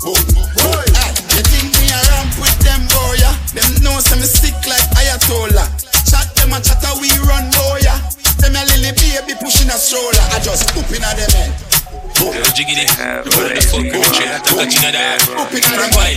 boop, 0.00 0.24
boop. 0.40 0.60
Ah, 0.96 1.10
You 1.36 1.42
think 1.44 1.68
me 1.76 1.86
a 1.92 2.00
ramp 2.08 2.32
with 2.40 2.58
them 2.64 2.82
yeah? 3.20 3.34
Them 3.52 3.70
know 3.84 4.00
some 4.00 4.20
me 4.20 4.26
stick 4.26 4.56
like 4.66 4.84
Ayatollah. 4.96 5.68
Chat 6.08 6.34
them 6.36 6.52
a 6.52 6.60
chat 6.60 6.82
a 6.84 6.96
we 7.00 7.10
run 7.28 7.50
yeah? 7.84 8.00
Them 8.40 8.56
a 8.56 8.62
lily 8.72 8.92
baby 8.96 9.34
pushing 9.40 9.68
a 9.68 9.76
stroller. 9.76 10.24
I 10.32 10.40
just 10.40 10.68
boop 10.72 10.88
in 10.96 11.04
a 11.04 11.10
them 11.14 11.30
head. 11.30 11.52
Yo, 12.20 12.32
jiggity. 12.56 12.84
What 13.36 13.54
the 13.54 13.60
fuck, 13.60 13.82
we 13.82 13.90
try 13.90 14.38
to 14.38 14.54
touch 14.54 14.76
in 14.76 14.92
that. 14.92 15.20
From 15.20 15.48
boy, 15.92 16.12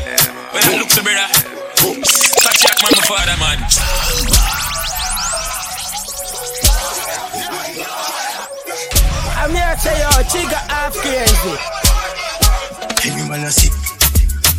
when 0.52 0.63
I 0.63 0.78
look 0.80 0.89
so 0.89 1.04
brother. 1.04 1.28
Catch 2.43 2.63
yak 2.63 2.78
man, 2.84 2.91
my 2.95 3.04
father 3.08 3.38
man. 3.39 4.73
To 9.74 9.80
say, 9.80 9.98
yo, 10.06 10.22
chica 10.30 10.62
half 10.70 10.94
crazy. 11.02 11.58
Any 13.10 13.26
man 13.26 13.42
a 13.42 13.50
sip, 13.50 13.74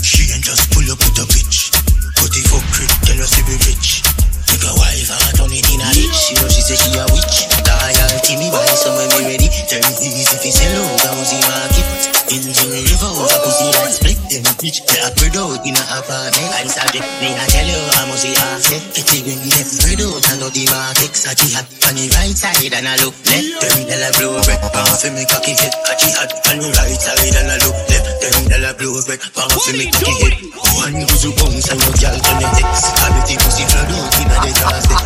she 0.02 0.26
ain't 0.34 0.42
just 0.42 0.74
pull 0.74 0.82
up 0.90 0.98
with 0.98 1.22
a 1.22 1.26
bitch. 1.30 1.70
Cut 2.18 2.34
it 2.34 2.42
for 2.50 2.58
crib, 2.74 2.90
tell 3.06 3.22
us 3.22 3.38
if 3.38 3.46
we 3.46 3.54
rich. 3.62 4.02
Make 4.50 4.66
a 4.66 4.74
wife 4.74 5.06
and 5.06 5.38
turn 5.38 5.54
it 5.54 5.70
in 5.70 5.78
a 5.78 5.88
rich. 5.94 6.34
You 6.34 6.42
know 6.42 6.50
she 6.50 6.66
say 6.66 6.74
she 6.74 6.98
a 6.98 7.06
witch. 7.14 7.46
Loyalty 7.62 8.34
me 8.42 8.50
buy 8.50 8.66
some 8.74 8.98
when 8.98 9.06
me 9.14 9.38
ready. 9.38 9.46
Turn 9.70 9.86
things 9.86 10.34
if 10.34 10.42
it's 10.42 10.58
out, 10.66 11.06
I 11.06 11.22
see 11.22 11.38
market. 11.46 11.86
Engine 12.34 12.74
river, 12.74 13.14
I 13.14 13.38
pussy 13.46 13.70
like 13.70 13.94
split. 13.94 14.18
Them 14.34 14.42
bitch, 14.58 14.82
they 14.82 14.98
a 14.98 15.14
spread 15.14 15.38
out 15.38 15.62
in 15.62 15.78
a 15.78 15.82
apartment. 15.94 16.50
I'm 16.58 16.66
started, 16.66 17.06
me 17.22 17.30
I 17.38 17.46
tell 17.54 17.70
you, 17.70 17.83
I 18.24 18.32
must 18.32 18.32
see 18.32 18.32
half 18.40 18.56
eh, 18.56 18.80
set. 18.80 18.96
Get 18.96 19.04
when 19.28 19.36
them 19.36 19.68
spread 19.68 20.00
out, 20.00 20.24
I 20.24 20.40
know 20.40 20.48
the 20.48 20.64
market. 20.72 21.12
I 21.28 21.36
jihad 21.36 21.68
on 21.84 21.92
the 21.92 22.08
right 22.16 22.32
side 22.32 22.72
and 22.72 22.88
I 22.88 22.96
look 23.04 23.12
left. 23.28 23.60
Them 23.60 23.84
dollar 23.84 24.12
blow 24.16 24.40
red, 24.48 24.60
bounce 24.72 25.04
for 25.04 25.12
me 25.12 25.28
cocky 25.28 25.52
head. 25.52 25.74
I 25.84 25.92
jihad 26.00 26.32
on 26.48 26.56
the 26.64 26.72
right 26.72 26.96
side 26.96 27.36
and 27.36 27.52
I 27.52 27.60
look 27.60 27.76
left. 27.84 28.08
Them 28.24 28.48
dollar 28.48 28.72
blow 28.80 28.96
red, 29.04 29.20
bounce 29.36 29.60
for 29.60 29.76
me 29.76 29.92
cocky 29.92 30.16
head. 30.24 30.40
One 30.80 30.96
goes 31.04 31.20
to 31.20 31.36
bounce 31.36 31.68
and 31.68 31.80
your 31.84 31.92
girl 32.00 32.16
on 32.16 32.36
the 32.40 32.48
text. 32.56 32.96
I 32.96 33.12
bet 33.12 33.28
the 33.28 33.36
pussy 33.44 33.64
flood 33.68 33.92
out 33.92 34.16
in 34.16 34.32
a 34.32 34.36
the 34.40 34.52
Thursday. 34.56 35.04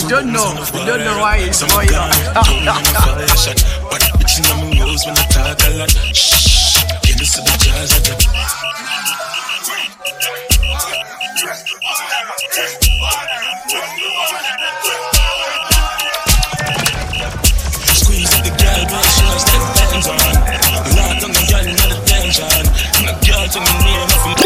You 0.00 0.08
don't 0.08 0.32
know. 0.32 0.56
You 0.72 0.88
don't 0.88 1.04
know 1.04 1.20
why 1.20 1.44
it's 1.44 1.60
Some 1.60 1.68
going 1.68 1.92
gun, 1.92 2.08
don't 2.32 2.64
know 2.64 2.80
my. 2.96 3.60
But 3.92 4.00
bitch 4.16 4.40
in 4.40 4.48
my 4.48 4.72
nose 4.72 5.04
when 5.04 5.20
I 5.20 5.24
talk 5.28 5.60
a 5.68 5.84
lot. 5.84 5.92
Shh, 6.16 6.80
get 7.04 7.20
this 7.20 7.36
to 7.36 7.44
the 7.44 7.52
jazz 7.60 7.92
at 7.92 8.08
the. 8.08 8.59
To 23.50 23.58
me 23.58 23.74
name 23.82 24.06
him. 24.22 24.38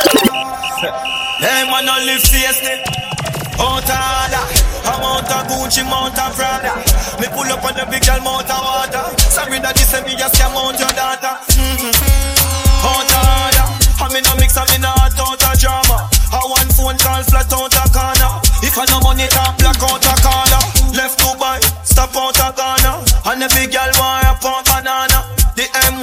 Hey 1.36 1.68
man, 1.68 1.84
I 1.84 2.00
live 2.08 2.24
fiercely. 2.24 2.80
Out 3.60 3.84
order. 3.84 4.44
Amount 4.84 5.28
of 5.28 5.44
Gucci, 5.48 5.84
mount 5.84 6.16
of 6.16 6.32
Prada. 6.36 6.72
Me 7.20 7.28
pull 7.28 7.48
up 7.52 7.64
on 7.64 7.76
the 7.76 7.84
big 7.92 8.04
girl, 8.04 8.20
mount 8.24 8.48
of 8.48 8.60
water. 8.64 9.04
Sorry 9.28 9.60
that 9.60 9.76
this 9.76 9.92
me 10.08 10.16
just 10.16 10.40
scam 10.40 10.56
out 10.56 10.76
your 10.80 10.88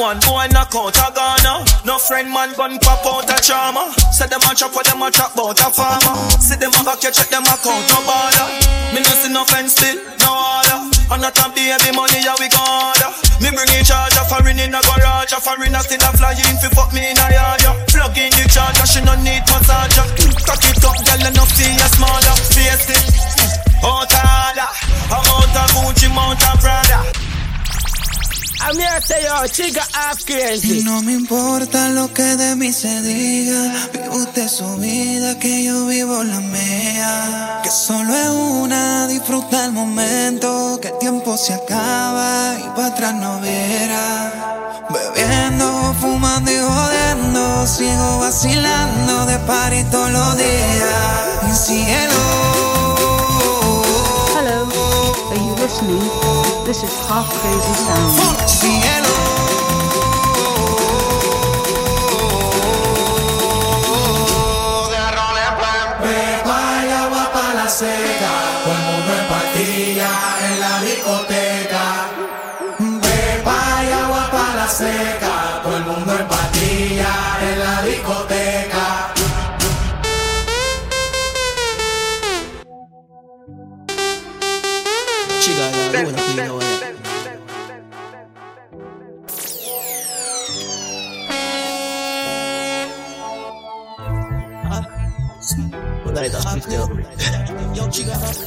M1 0.01 0.17
boy 0.25 0.49
knock 0.49 0.73
out 0.73 0.97
a 0.97 1.13
Ghana. 1.13 1.61
No 1.85 2.01
friend 2.01 2.33
man 2.33 2.49
gun 2.57 2.81
pop 2.81 3.05
out 3.05 3.29
a 3.29 3.37
charmer. 3.37 3.85
Say 4.09 4.25
them 4.25 4.41
a 4.49 4.49
chop 4.57 4.73
for 4.73 4.81
them 4.81 4.97
a 4.97 5.13
chop 5.13 5.37
out 5.37 5.61
a 5.61 5.69
farmer. 5.69 6.17
See 6.41 6.57
them 6.57 6.73
a 6.73 6.81
back 6.81 7.05
you 7.05 7.13
check 7.13 7.29
them 7.29 7.45
account 7.45 7.85
no 7.85 8.01
bother. 8.01 8.49
Me 8.97 9.05
no 9.05 9.13
see 9.21 9.29
no 9.29 9.45
fence 9.45 9.77
still, 9.77 10.01
no 10.25 10.33
order. 10.33 10.89
And 11.05 11.21
not 11.21 11.37
a 11.37 11.45
baby 11.53 11.93
money 11.93 12.17
yeah 12.17 12.33
we 12.41 12.49
order. 12.49 13.13
Me 13.45 13.53
bring 13.53 13.69
in 13.77 13.85
charge 13.85 14.17
of 14.17 14.25
foreign 14.25 14.57
in 14.57 14.73
a 14.73 14.81
garage. 14.81 15.37
A 15.37 15.37
foreign 15.37 15.77
a 15.77 15.81
still 15.85 16.01
a 16.01 16.09
fly 16.17 16.33
in 16.33 16.57
fi 16.57 16.69
fuck 16.73 16.89
me 16.97 17.05
in 17.05 17.21
a 17.21 17.27
yard. 17.37 17.61
Plug 17.93 18.17
in 18.17 18.33
the 18.33 18.49
charger, 18.49 18.89
she 18.89 19.05
no 19.05 19.13
need 19.21 19.45
massager. 19.53 20.09
Cock 20.49 20.65
it 20.65 20.81
up, 20.81 20.97
girl 20.97 21.29
enough 21.29 21.53
see 21.53 21.77
a 21.77 21.87
smaller. 21.93 22.35
Face 22.49 22.89
it, 22.89 23.05
out 23.85 24.09
of 24.09 24.17
order. 24.17 24.69
Amount 25.13 25.53
of 25.61 25.69
Gucci, 25.77 26.09
mount 26.09 26.41
of 26.41 26.57
Prada. 26.57 27.30
I'm 28.63 28.77
here 28.77 28.87
to 28.95 29.01
say, 29.01 29.23
yo, 29.23 29.47
chica 29.47 29.81
half 29.93 30.23
crazy. 30.23 30.79
Y 30.79 30.83
no 30.83 31.01
me 31.01 31.13
importa 31.13 31.89
lo 31.89 32.13
que 32.13 32.35
de 32.35 32.55
mí 32.55 32.71
se 32.71 33.01
diga. 33.01 33.89
Vive 33.91 34.09
usted 34.09 34.47
su 34.47 34.77
vida, 34.77 35.39
que 35.39 35.63
yo 35.63 35.87
vivo 35.87 36.23
la 36.23 36.39
mía. 36.39 37.59
Que 37.63 37.71
solo 37.71 38.15
es 38.15 38.29
una, 38.29 39.07
disfruta 39.07 39.65
el 39.65 39.71
momento. 39.71 40.79
Que 40.79 40.89
el 40.89 40.97
tiempo 40.99 41.37
se 41.37 41.55
acaba 41.55 42.55
y 42.59 42.69
para 42.75 42.87
atrás 42.87 43.15
no 43.15 43.39
viera. 43.41 44.85
Bebiendo, 44.89 45.95
fumando 45.99 46.51
y 46.51 46.59
jodiendo. 46.59 47.65
Sigo 47.65 48.19
vacilando 48.19 49.25
de 49.25 49.39
party 49.39 49.83
todos 49.85 50.11
los 50.11 50.37
días. 50.37 51.43
Mi 51.47 51.55
cielo. 51.55 52.13
Hello, 54.35 54.69
are 55.31 55.39
you 55.39 55.55
listening? 55.55 56.40
This 56.71 56.83
is 56.83 57.05
Half 57.05 57.27
Crazy 57.27 57.75
Sound. 57.83 58.47
Cielo. 58.47 59.11
Beba 72.79 73.83
y 73.83 73.91
agua 73.91 74.31
para 74.31 74.55
la 74.55 74.67
seca, 74.69 75.61
todo 75.63 75.75
el 75.75 75.83
mundo 75.83 76.15
en 76.17 76.27
pastilla 76.29 77.11
en 77.51 77.59
la 77.59 77.81
discoteca. 77.81 78.70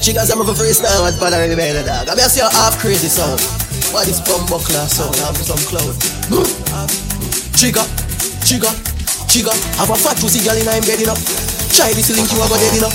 Chicas, 0.05 0.29
I'm 0.29 0.37
a 0.37 0.45
freestyle 0.53 1.01
with 1.01 1.17
Father 1.17 1.41
in 1.49 1.49
the 1.49 1.57
bed, 1.57 1.81
dog. 1.89 2.05
I'm 2.13 2.21
just 2.21 2.37
your 2.37 2.53
half 2.53 2.77
crazy 2.77 3.09
song. 3.09 3.41
What 3.89 4.05
is 4.05 4.21
bumbo 4.21 4.61
class 4.61 5.01
song? 5.01 5.09
I'm 5.25 5.33
some 5.33 5.57
cloud. 5.65 5.97
Chica, 7.57 7.81
chica, 8.45 8.69
chica. 9.33 9.57
Have 9.81 9.89
a 9.89 9.97
fat 9.97 10.21
juicy 10.21 10.45
girl 10.45 10.61
in 10.61 10.69
I'm 10.69 10.85
bed 10.85 11.01
enough. 11.01 11.17
Try 11.73 11.97
this 11.97 12.13
link 12.13 12.29
you 12.29 12.37
a 12.37 12.45
go 12.45 12.53
dead 12.53 12.77
enough. 12.77 12.93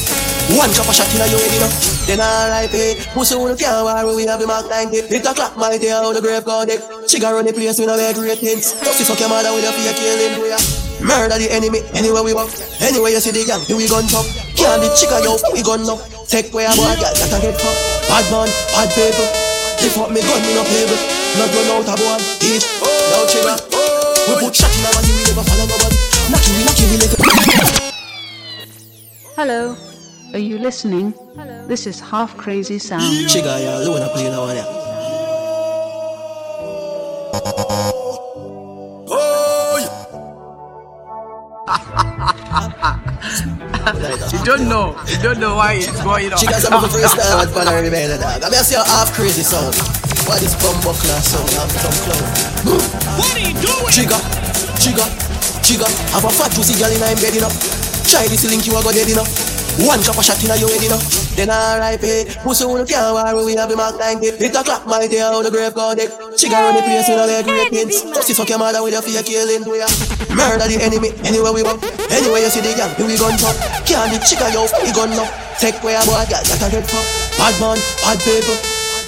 One 0.54 0.70
a 0.70 0.94
shot 0.94 1.10
in 1.10 1.18
a 1.18 1.26
your 1.34 1.42
head 1.42 1.58
enough. 1.58 1.74
Then 2.06 2.22
eh. 2.22 3.02
Pussy 3.18 3.34
the 3.34 3.58
car 3.58 3.82
where 3.82 4.14
we 4.14 4.30
have 4.30 4.38
the 4.38 4.46
Mark 4.46 4.70
90. 4.70 5.10
Hit 5.10 5.26
a 5.26 5.34
clock, 5.34 5.58
my 5.58 5.82
day 5.82 5.90
on 5.90 6.14
the 6.14 6.22
grave 6.22 6.46
card 6.46 6.70
deck. 6.70 6.86
Chica 7.10 7.34
run 7.34 7.42
the 7.42 7.58
place 7.58 7.82
with 7.82 7.90
a 7.90 7.98
bad 7.98 8.22
ratings. 8.22 8.78
Pussy 8.86 9.02
suck 9.02 9.18
your 9.18 9.34
mother 9.34 9.50
with 9.58 9.66
a 9.66 9.74
fear 9.74 9.98
killing 9.98 10.46
ya. 10.46 10.62
Murder 11.02 11.42
the 11.42 11.50
enemy 11.50 11.82
anywhere 11.98 12.22
we 12.22 12.38
walk. 12.38 12.54
Anywhere 12.86 13.10
you 13.10 13.18
see 13.18 13.34
the 13.34 13.42
gang, 13.50 13.66
we 13.74 13.90
gun 13.90 14.06
talk. 14.06 14.30
Can't 14.54 14.78
the 14.78 14.94
chica 14.94 15.18
yo, 15.26 15.42
we 15.58 15.66
gun 15.66 15.90
up. 15.90 16.19
Take 16.30 16.54
where 16.54 16.70
a 16.70 16.74
boy 16.78 16.94
girl 17.02 17.10
that 17.10 17.34
a 17.34 17.42
get 17.42 17.58
fucked. 17.58 18.06
Bad 18.06 18.22
man, 18.30 18.46
bad 18.70 18.94
people. 18.94 19.26
They 19.82 19.90
fuck 19.90 20.14
me 20.14 20.22
gun, 20.22 20.38
me 20.46 20.54
no 20.54 20.62
pay 20.62 20.86
bill. 20.86 21.02
Blood 21.34 21.50
run 21.58 21.82
out 21.82 21.90
a 21.90 21.98
boy, 21.98 22.22
each. 22.46 22.70
Yo 23.10 23.26
chica, 23.26 23.58
we 24.30 24.38
put 24.38 24.54
shot 24.54 24.70
in 24.78 24.86
our 24.86 24.94
body, 24.94 25.10
we 25.10 25.26
never 25.26 25.42
follow 25.42 25.66
nobody. 25.66 25.98
Knocky, 26.30 26.54
we 26.54 26.62
knocky, 26.70 26.86
we 26.86 27.02
let 27.02 27.10
it. 27.10 27.18
Hello, 29.36 29.76
are 30.34 30.38
you 30.38 30.60
listening? 30.60 31.16
This 31.68 31.88
is 31.88 32.00
Half 32.00 32.38
Crazy 32.38 32.78
Sound. 32.78 33.28
Chica, 33.28 33.58
yeah, 33.60 33.80
look 33.80 33.96
when 33.96 34.04
I 34.04 34.14
play 34.14 34.30
that 34.30 34.38
one, 34.38 34.56
yeah. 34.56 34.89
You 43.98 44.42
don't 44.46 44.70
know. 44.70 44.94
You 45.10 45.18
don't 45.18 45.40
know 45.40 45.56
why 45.56 45.82
it's 45.82 45.90
going 46.04 46.30
on. 46.30 46.38
Chicas, 46.38 46.70
I'm 46.70 46.84
a 46.84 46.88
freestyle 46.88 47.42
with 47.42 47.54
Father 47.54 47.78
in 47.82 47.86
the 47.86 47.92
bed, 47.92 48.22
dog. 48.22 48.44
I'm 48.44 48.52
just 48.54 48.72
your 48.72 48.86
half 48.86 49.10
crazy 49.18 49.42
song. 49.42 49.74
What 50.30 50.46
is 50.46 50.54
bumbo 50.62 50.94
class 50.94 51.34
song? 51.34 51.50
I'm 51.58 51.70
some 51.74 51.98
clown. 52.06 52.22
What 53.18 53.34
are 53.34 53.42
you 53.42 53.58
doing? 53.58 53.90
Chica, 53.90 54.22
chica, 54.78 55.06
chica. 55.66 55.90
Have 56.14 56.26
a 56.26 56.30
fat 56.30 56.54
juicy 56.54 56.78
girl 56.78 56.94
in 56.94 57.02
I'm 57.02 57.18
bed 57.18 57.34
enough. 57.34 57.58
Try 58.06 58.30
this 58.30 58.46
link, 58.46 58.68
you 58.70 58.78
a 58.78 58.84
go 58.86 58.94
dead 58.94 59.10
enough. 59.10 59.30
One 59.82 60.02
drop 60.06 60.18
a 60.18 60.24
shot 60.24 60.38
in 60.44 60.52
a 60.52 60.58
your 60.58 60.70
head 60.70 60.86
enough. 60.86 61.06
Then 61.34 61.50
alright, 61.50 61.98
pay. 61.98 62.30
Pussy 62.46 62.66
on 62.66 62.84
the 62.84 62.86
car 62.86 63.14
where 63.14 63.46
we 63.46 63.56
have 63.56 63.70
the 63.70 63.78
Mark 63.78 63.98
90. 63.98 64.38
Hit 64.38 64.54
a 64.54 64.62
clock, 64.62 64.86
my 64.86 65.08
day 65.08 65.22
on 65.22 65.42
the 65.42 65.50
grave 65.50 65.74
card 65.74 65.98
deck. 66.40 66.50
Chica 66.50 66.56
run 66.56 66.76
the 66.76 66.82
place 66.82 67.08
with 67.10 67.20
a 67.20 67.26
leg 67.28 67.46
great 67.46 67.70
pins. 67.72 68.02
Pussy 68.16 68.34
suck 68.34 68.50
your 68.50 68.60
mother 68.60 68.82
with 68.84 68.96
a 68.96 69.02
fear 69.02 69.24
killing 69.24 69.64
to 69.64 69.74
ya. 69.76 69.88
Murder 70.36 70.68
the 70.72 70.80
enemy 70.82 71.12
anywhere 71.28 71.54
we 71.54 71.64
walk. 71.64 71.84
Anywhere 72.12 72.42
you 72.42 72.50
see 72.50 72.62
the 72.62 72.72
gang, 72.76 72.96
here 72.96 73.08
we 73.08 73.18
gun 73.18 73.36
talk. 73.38 73.56
Can't 73.84 74.12
the 74.12 74.18
chica 74.24 74.48
yo, 74.54 74.68
we 74.84 74.92
gun 74.96 75.12
up. 75.20 75.28
Take 75.60 75.84
where 75.84 76.00
a 76.00 76.04
boy 76.06 76.24
girl 76.32 76.44
that 76.44 76.64
a 76.64 76.68
get 76.72 76.86
fucked. 76.88 77.12
Bad 77.38 77.56
man, 77.60 77.78
bad 78.04 78.18
people. 78.24 78.56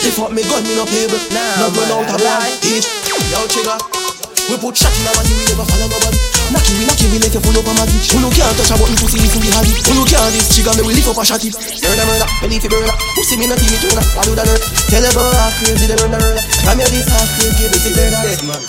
They 0.04 0.12
fuck 0.12 0.32
me 0.34 0.44
gun, 0.44 0.64
me 0.68 0.76
no 0.76 0.86
pay 0.86 1.08
bill. 1.08 1.22
Nah, 1.32 1.70
Not 1.70 1.78
run 1.78 1.92
out 1.92 2.06
man, 2.10 2.16
of 2.16 2.22
one 2.22 2.42
lie. 2.44 2.58
each. 2.68 2.88
Yo 3.32 3.48
chica. 3.48 4.01
We 4.50 4.58
put 4.58 4.74
shot 4.74 4.96
in 4.98 5.06
our 5.06 5.14
body, 5.14 5.34
we 5.38 5.44
never 5.46 5.66
follow 5.68 5.88
nobody. 5.92 6.18
Knocky, 6.50 6.74
we 6.80 6.84
knocky, 6.90 7.06
we 7.14 7.18
let 7.22 7.34
you 7.36 7.42
pull 7.44 7.56
up 7.56 7.68
a 7.68 7.74
maggie. 7.78 8.02
Who 8.10 8.24
no 8.24 8.30
can't 8.34 8.56
touch 8.58 8.72
a 8.72 8.76
button, 8.80 8.98
pussy 8.98 9.22
if 9.22 9.36
we 9.38 9.52
have 9.54 9.68
it. 9.68 9.78
Who 9.86 9.94
no 9.94 10.04
can't 10.08 10.32
this 10.34 10.50
chica, 10.52 10.72
me 10.76 10.82
we 10.88 10.98
lift 10.98 11.08
up 11.12 11.20
a 11.20 11.24
shotty. 11.24 11.54
Murder, 11.54 12.06
murder, 12.10 12.28
me 12.42 12.58
leave 12.58 12.66
it 12.66 12.72
burner. 12.72 12.96
Pussy 13.14 13.38
me 13.38 13.46
not 13.46 13.62
even 13.62 13.80
tuna, 13.80 14.02
I 14.02 14.22
do 14.26 14.34
that 14.40 14.48
nerd. 14.50 14.62
Tell 14.90 15.04
her 15.06 15.12
about 15.14 15.36
half 15.38 15.54
crazy, 15.62 15.86
the 15.86 15.96
murder, 16.02 16.20
murder. 16.20 16.42
Come 16.66 16.80
here, 16.82 16.90
this 16.90 17.08
half 17.12 17.30
crazy, 17.38 17.70
this 17.70 17.86
is 17.86 17.94
murder. 17.94 18.20
Dead 18.26 18.42
man. 18.48 18.62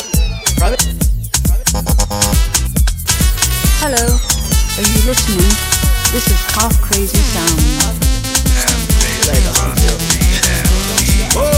Hello, 3.83 4.05
are 4.07 4.87
you 4.87 5.01
listening? 5.09 5.83
This 6.13 6.29
is 6.29 6.41
Half 6.55 6.79
Crazy 6.83 7.19
Sound. 7.35 7.59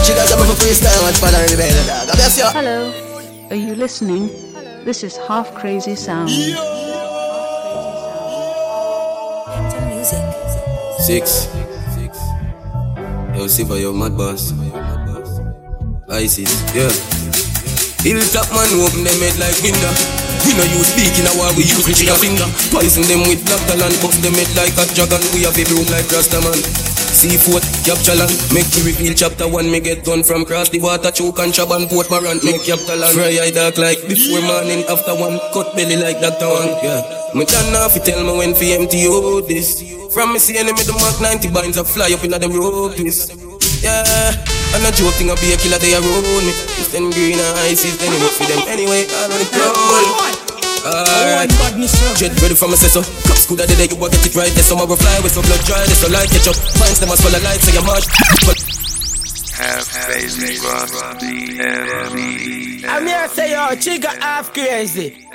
Chicas, 0.07 0.33
I'm 0.33 0.41
a 0.41 0.55
freestyle 0.55 1.05
and 1.09 1.17
father 1.17 1.43
in 1.43 1.51
the 1.51 1.57
bed, 1.57 1.75
dog. 1.87 2.09
I'm 2.09 2.17
just 2.17 2.39
your 2.39 2.49
Hello, 2.49 2.93
are 3.51 3.57
you 3.57 3.75
listening? 3.75 4.29
This 4.85 5.03
is 5.03 5.17
Half 5.17 5.55
Crazy 5.55 5.95
Sound. 5.95 6.31
Six. 11.01 11.49
Yo, 13.37 13.47
Siva, 13.49 13.81
yo, 13.81 13.93
mad 13.93 14.17
boss. 14.17 14.53
ISIS, 16.09 16.53
yeah. 16.73 16.93
Hilltop 18.05 18.49
man, 18.53 18.71
open 18.81 19.05
them 19.05 19.21
head 19.21 19.37
like 19.41 19.57
window. 19.65 19.93
We 20.45 20.53
no 20.53 20.65
use 20.77 20.93
speak 20.93 21.17
in 21.17 21.27
war, 21.41 21.49
we 21.57 21.65
use 21.65 21.85
trigger 21.89 22.15
finger. 22.21 22.47
Poison 22.71 23.03
them 23.09 23.25
with 23.29 23.45
black 23.45 23.61
talent, 23.67 23.97
box 24.01 24.21
them 24.21 24.35
head 24.35 24.53
like 24.57 24.77
a 24.77 24.85
dragon. 24.95 25.21
We 25.33 25.43
have 25.49 25.57
a 25.57 25.65
room 25.73 25.89
like 25.89 26.07
Rastaman. 26.13 26.84
Seafood, 27.25 27.65
capture 27.89 28.13
land, 28.21 28.37
make 28.53 28.69
me 28.77 28.93
reveal 28.93 29.17
chapter 29.17 29.49
one. 29.49 29.73
Me 29.73 29.81
get 29.81 30.05
done 30.05 30.21
from 30.21 30.45
cross 30.45 30.69
the 30.69 30.77
water, 30.77 31.09
choke 31.09 31.41
and 31.41 31.57
chab 31.57 31.73
and 31.73 31.89
Port 31.89 32.13
Morant. 32.13 32.45
Make 32.45 32.61
capture 32.69 33.01
land, 33.01 33.17
fry 33.17 33.41
eye 33.41 33.49
dark 33.49 33.81
like 33.81 33.97
before 34.05 34.45
morning, 34.45 34.85
after 34.93 35.17
one, 35.17 35.41
cut 35.57 35.73
belly 35.73 35.97
like 35.97 36.21
that 36.21 36.37
One. 36.37 36.69
Yeah, 36.85 37.01
me 37.33 37.49
turn 37.49 37.73
off, 37.81 37.97
you 37.97 38.05
tell 38.05 38.21
me 38.21 38.37
when 38.37 38.53
for 38.53 38.69
empty 38.69 39.09
oh 39.09 39.41
this. 39.41 39.81
From 40.13 40.37
me 40.37 40.39
see 40.39 40.61
enemy 40.61 40.85
the 40.85 40.93
mark 41.01 41.17
90 41.17 41.49
binds 41.49 41.81
I 41.81 41.85
fly 41.89 42.13
up 42.13 42.21
in 42.29 42.37
the 42.37 42.45
road 42.45 42.93
twist. 43.01 43.33
Yeah, 43.81 44.05
and 44.77 44.85
a 44.85 44.93
joke 44.93 45.17
thing 45.17 45.33
I 45.33 45.35
be 45.41 45.49
a 45.49 45.57
killer 45.57 45.81
they 45.81 45.97
around 45.97 46.45
me. 46.45 46.53
If 46.77 46.93
them 46.93 47.09
green 47.09 47.41
and 47.41 47.57
ice 47.65 47.89
is 47.89 47.97
then 47.97 48.13
for 48.37 48.45
them 48.45 48.69
anyway. 48.69 49.09
I 49.09 49.33
know 49.33 49.39
the 49.41 49.49
problem. 49.49 50.44
Alright, 50.85 51.49
Jet 52.21 52.37
ready 52.43 52.55
for 52.55 52.69
my 52.69 52.77
so 52.77 53.01
Cops 53.01 53.47
good 53.47 53.61
at 53.61 53.69
the 53.69 53.75
day, 53.75 53.89
you 53.89 53.97
will 53.97 54.11
get 54.11 54.21
it 54.27 54.37
right 54.37 54.53
There's 54.53 54.69
some 54.69 54.79
other 54.79 54.97
fly 54.97 55.19
with 55.25 55.33
some 55.33 55.45
blood 55.49 55.65
dry 55.65 55.81
There's 55.89 55.97
some 55.97 56.13
light 56.13 56.29
catch 56.29 56.47
up 56.47 56.57
Finds 56.77 57.01
them 57.01 57.09
as 57.09 57.21
full 57.25 57.35
of 57.35 57.43
light 57.43 57.61
So 57.65 57.73
you 57.73 57.85
march 57.89 58.05
Half 59.55 59.89
crazy, 60.07 60.59
rusty, 60.67 61.61
enemy. 61.61 62.85
I'm 62.85 63.07
here 63.07 63.23
to 63.23 63.35
say, 63.35 63.53
yo, 63.53 63.75
Chica 63.77 64.09
half 64.21 64.53
crazy. 64.53 65.27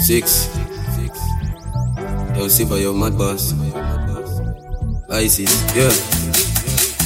Six. 0.00 0.48
Yo, 2.36 2.46
Siva, 2.46 2.80
yo, 2.80 2.94
mad 2.94 3.18
boss. 3.18 3.52
ISIS, 5.10 5.74
yeah. 5.74 6.37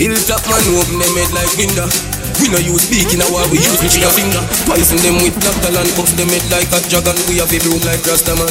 Hilltop 0.03 0.43
man 0.51 0.67
open 0.75 0.99
them 0.99 1.15
head 1.15 1.31
like 1.31 1.55
window. 1.55 1.87
We 2.43 2.51
no 2.51 2.59
use 2.59 2.91
speaking 2.91 3.23
war, 3.31 3.47
we 3.55 3.63
use 3.63 3.79
which 3.79 4.03
your 4.03 4.11
finger. 4.11 4.43
Poison 4.67 4.99
them 4.99 5.23
with 5.23 5.39
black 5.39 5.55
talent, 5.63 5.95
bust 5.95 6.19
them 6.19 6.27
head 6.27 6.43
like 6.51 6.67
a 6.75 6.83
dragon. 6.91 7.15
We 7.31 7.39
have 7.39 7.55
a 7.55 7.59
broom 7.63 7.79
like 7.87 8.03
Rastaman. 8.03 8.51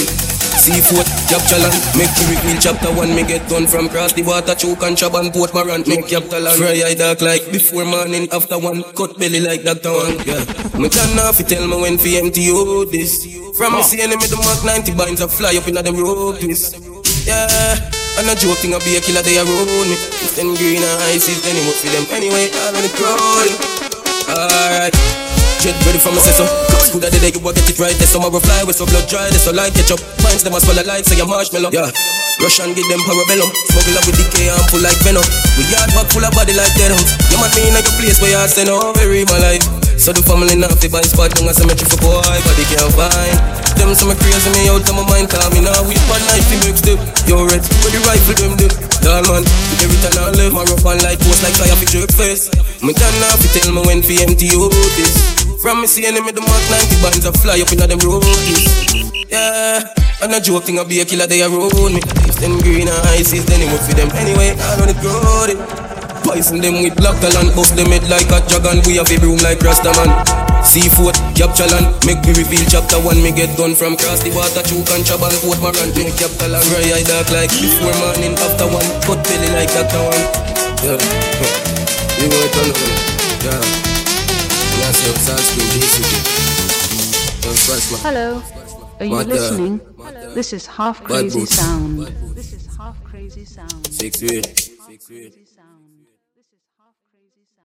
Seafood, 0.63 1.03
capture 1.27 1.59
land, 1.59 1.75
make 1.99 2.07
the 2.15 2.23
real 2.31 2.55
chapter 2.55 2.87
one. 2.95 3.11
Me 3.11 3.27
get 3.27 3.43
done 3.51 3.67
from 3.67 3.91
cross 3.91 4.15
the 4.15 4.23
water, 4.23 4.55
choke 4.55 4.79
and 4.87 4.95
chab 4.95 5.11
and 5.19 5.33
Port 5.35 5.51
Morant. 5.51 5.91
Make 5.91 6.07
capital 6.07 6.39
land, 6.39 6.55
fry 6.55 6.87
eye 6.87 6.95
dark 6.95 7.19
like 7.19 7.43
before 7.51 7.83
morning, 7.83 8.31
after 8.31 8.55
one, 8.55 8.87
cut 8.95 9.19
belly 9.19 9.43
like 9.43 9.67
Dr. 9.67 9.91
One. 9.91 10.23
Yeah, 10.23 10.47
me 10.79 10.87
can 10.87 11.19
off 11.19 11.35
you 11.35 11.45
tell 11.51 11.67
me 11.67 11.75
when 11.75 11.97
fi 11.99 12.15
empty 12.15 12.47
you 12.47 12.87
this. 12.87 13.27
From 13.59 13.75
me 13.75 13.83
see 13.83 13.99
enemy 13.99 14.23
the 14.31 14.39
mark 14.39 14.63
90 14.63 14.95
binds 14.95 15.19
a 15.19 15.27
fly 15.27 15.51
up 15.59 15.67
in 15.67 15.75
them 15.75 15.99
road 15.99 16.39
twist. 16.39 16.79
Yeah. 17.27 18.00
And 18.19 18.27
a 18.27 18.35
joke 18.35 18.59
thing, 18.59 18.75
I 18.75 18.79
be 18.83 18.97
a 18.97 19.01
killer, 19.01 19.23
they 19.23 19.39
around 19.39 19.87
me. 19.87 19.95
If 19.95 20.35
them 20.35 20.55
green 20.57 20.83
and 20.83 20.97
ice 21.07 21.29
then 21.29 21.55
it 21.55 21.63
for 21.79 21.89
them 21.91 22.05
anyway. 22.11 22.51
I'm 22.67 22.75
on 22.75 22.83
the 22.83 22.91
crowd. 22.97 23.51
Alright. 24.27 24.95
Jet 25.61 25.77
ready 25.85 26.01
for 26.01 26.09
my 26.09 26.25
so 26.25 26.41
Cops 26.73 26.89
at 26.89 27.13
the 27.13 27.19
day, 27.21 27.29
you 27.29 27.37
will 27.37 27.53
get 27.53 27.69
it 27.69 27.77
right. 27.77 27.93
There's 27.93 28.09
some 28.09 28.25
other 28.25 28.41
fly 28.41 28.65
with 28.65 28.75
some 28.75 28.89
blood 28.89 29.05
dry. 29.05 29.29
There's 29.29 29.45
some 29.45 29.55
light 29.55 29.77
catch 29.77 29.93
up. 29.93 30.01
Finds 30.25 30.41
them 30.41 30.57
as 30.57 30.65
well 30.65 30.79
alive, 30.81 31.05
say 31.05 31.21
a 31.21 31.25
marshmallow. 31.25 31.69
Yeah. 31.69 31.93
Rush 32.41 32.57
and 32.65 32.73
give 32.73 32.89
them 32.89 32.97
parabellum. 33.05 33.45
Smuggle 33.69 34.01
up 34.01 34.05
with 34.09 34.17
decay 34.17 34.49
and 34.49 34.65
full 34.73 34.81
like 34.81 34.97
venom. 35.05 35.21
We 35.53 35.69
yard 35.69 35.93
back 35.93 36.09
full 36.09 36.25
of 36.25 36.33
body 36.33 36.57
like 36.57 36.73
dead 36.73 36.89
house. 36.89 37.13
You 37.29 37.37
man 37.37 37.53
me 37.53 37.69
in 37.69 37.77
a 37.77 37.81
place 38.01 38.17
where 38.17 38.33
you 38.33 38.41
send 38.49 38.73
very 38.97 39.21
my 39.29 39.37
life. 39.37 39.90
So 40.01 40.09
the 40.09 40.25
family 40.25 40.57
not 40.57 40.73
fi 40.81 40.89
buy 40.89 41.05
spot 41.05 41.29
down 41.37 41.45
a 41.45 41.53
cemetery 41.53 41.85
for 41.85 42.01
boy, 42.01 42.25
but 42.25 42.57
they 42.57 42.65
can't 42.65 42.89
find. 42.97 43.37
Them 43.77 43.93
some 43.93 44.09
crazy 44.17 44.49
me 44.49 44.65
out 44.65 44.81
of 44.81 44.97
my 44.97 45.05
mind, 45.05 45.29
call 45.29 45.45
me 45.53 45.61
now. 45.61 45.77
We 45.85 45.93
one 46.09 46.25
night 46.25 46.41
fi 46.41 46.57
make 46.65 46.73
step. 46.73 46.97
Yo 47.29 47.45
red, 47.45 47.61
where 47.85 47.93
the 47.93 48.01
rifle 48.09 48.33
them 48.33 48.57
do? 48.57 48.65
Doll 49.05 49.21
man, 49.29 49.45
every 49.77 49.93
time 50.01 50.17
I 50.17 50.33
live, 50.33 50.57
my 50.57 50.65
rough 50.65 50.81
and 50.89 51.05
light 51.05 51.21
post 51.21 51.45
like 51.45 51.53
fire 51.53 51.77
fi 51.77 51.85
jerk 51.85 52.09
face. 52.17 52.49
Me 52.81 52.97
can 52.97 53.13
now 53.21 53.37
fi 53.37 53.45
tell 53.53 53.69
me 53.69 53.85
when 53.85 54.01
fi 54.01 54.25
empty 54.25 54.49
you 54.49 54.73
this. 54.97 55.13
From 55.61 55.85
me 55.85 55.85
see 55.85 56.09
enemy 56.09 56.33
the 56.33 56.41
mark 56.41 56.65
90 56.73 56.97
bands 57.05 57.25
a 57.29 57.31
fly 57.37 57.61
up 57.61 57.69
inna 57.69 57.85
them 57.85 58.01
roadies. 58.01 59.05
Yeah, 59.29 59.85
and 60.25 60.33
a 60.33 60.41
joke 60.41 60.65
thing 60.65 60.81
I 60.81 60.83
be 60.83 60.97
a 61.01 61.05
killer 61.05 61.29
they 61.29 61.45
around 61.45 61.93
me. 61.93 62.01
If 62.25 62.41
them 62.41 62.57
green 62.65 62.89
and 62.89 63.05
ices, 63.13 63.45
then 63.45 63.61
it 63.61 63.69
would 63.69 63.85
for 63.85 63.93
them 63.93 64.09
anyway. 64.17 64.57
I 64.57 64.81
don't 64.81 64.97
grow 64.97 65.45
it. 65.45 65.90
Poison 66.31 66.61
them 66.63 66.79
with 66.81 66.95
black 66.95 67.19
talent, 67.19 67.51
bust 67.55 67.75
them 67.75 67.91
head 67.91 68.07
like 68.07 68.31
a 68.31 68.39
dragon. 68.47 68.79
We 68.87 68.95
have 68.95 69.11
a 69.11 69.17
broom 69.19 69.37
like 69.43 69.59
Rastaman. 69.59 70.07
Seafood, 70.63 71.15
capture 71.35 71.67
land, 71.67 71.91
make 72.07 72.23
me 72.23 72.31
reveal 72.39 72.63
chapter 72.71 72.95
one. 73.03 73.19
Me 73.19 73.31
get 73.35 73.51
done 73.59 73.75
from 73.75 73.97
cross 73.99 74.23
the 74.23 74.31
water, 74.31 74.63
choke 74.63 74.87
and 74.95 75.03
chab 75.03 75.19
and 75.27 75.35
Port 75.43 75.59
Morant. 75.59 75.91
Make 75.91 76.15
capital 76.15 76.55
and 76.55 76.63
fry 76.71 76.87
eye 76.95 77.03
dark 77.03 77.27
like 77.35 77.51
before 77.51 77.91
morning, 77.99 78.31
after 78.39 78.63
one. 78.71 78.87
Cut 79.03 79.19
belly 79.27 79.49
like 79.51 79.71
Dr. 79.75 79.99
One. 80.07 80.23
Yeah, 80.87 80.95
you 82.15 82.27
know 82.31 82.47
it 82.47 82.55
on 82.63 82.67
the 82.71 82.79
Yeah, 83.43 83.59
yes, 84.79 85.03
up 85.11 85.17
sunscreen, 85.19 85.67
JCG. 85.75 86.11
Hello. 88.07 88.39
Are 88.99 89.05
you 89.05 89.11
the- 89.11 89.19
uh, 89.19 89.35
listening? 89.35 89.81
This 90.33 90.53
is 90.53 90.65
Half 90.65 91.03
Crazy. 91.03 91.45
Sound. 91.45 92.07
This 92.35 92.53
is 92.53 92.67
Half 92.77 93.03
Crazy 93.03 93.43
Sound. 93.43 93.87
Six 93.91 94.21
weird. 94.21 94.45
Six 94.47 95.09
weird. 95.09 95.33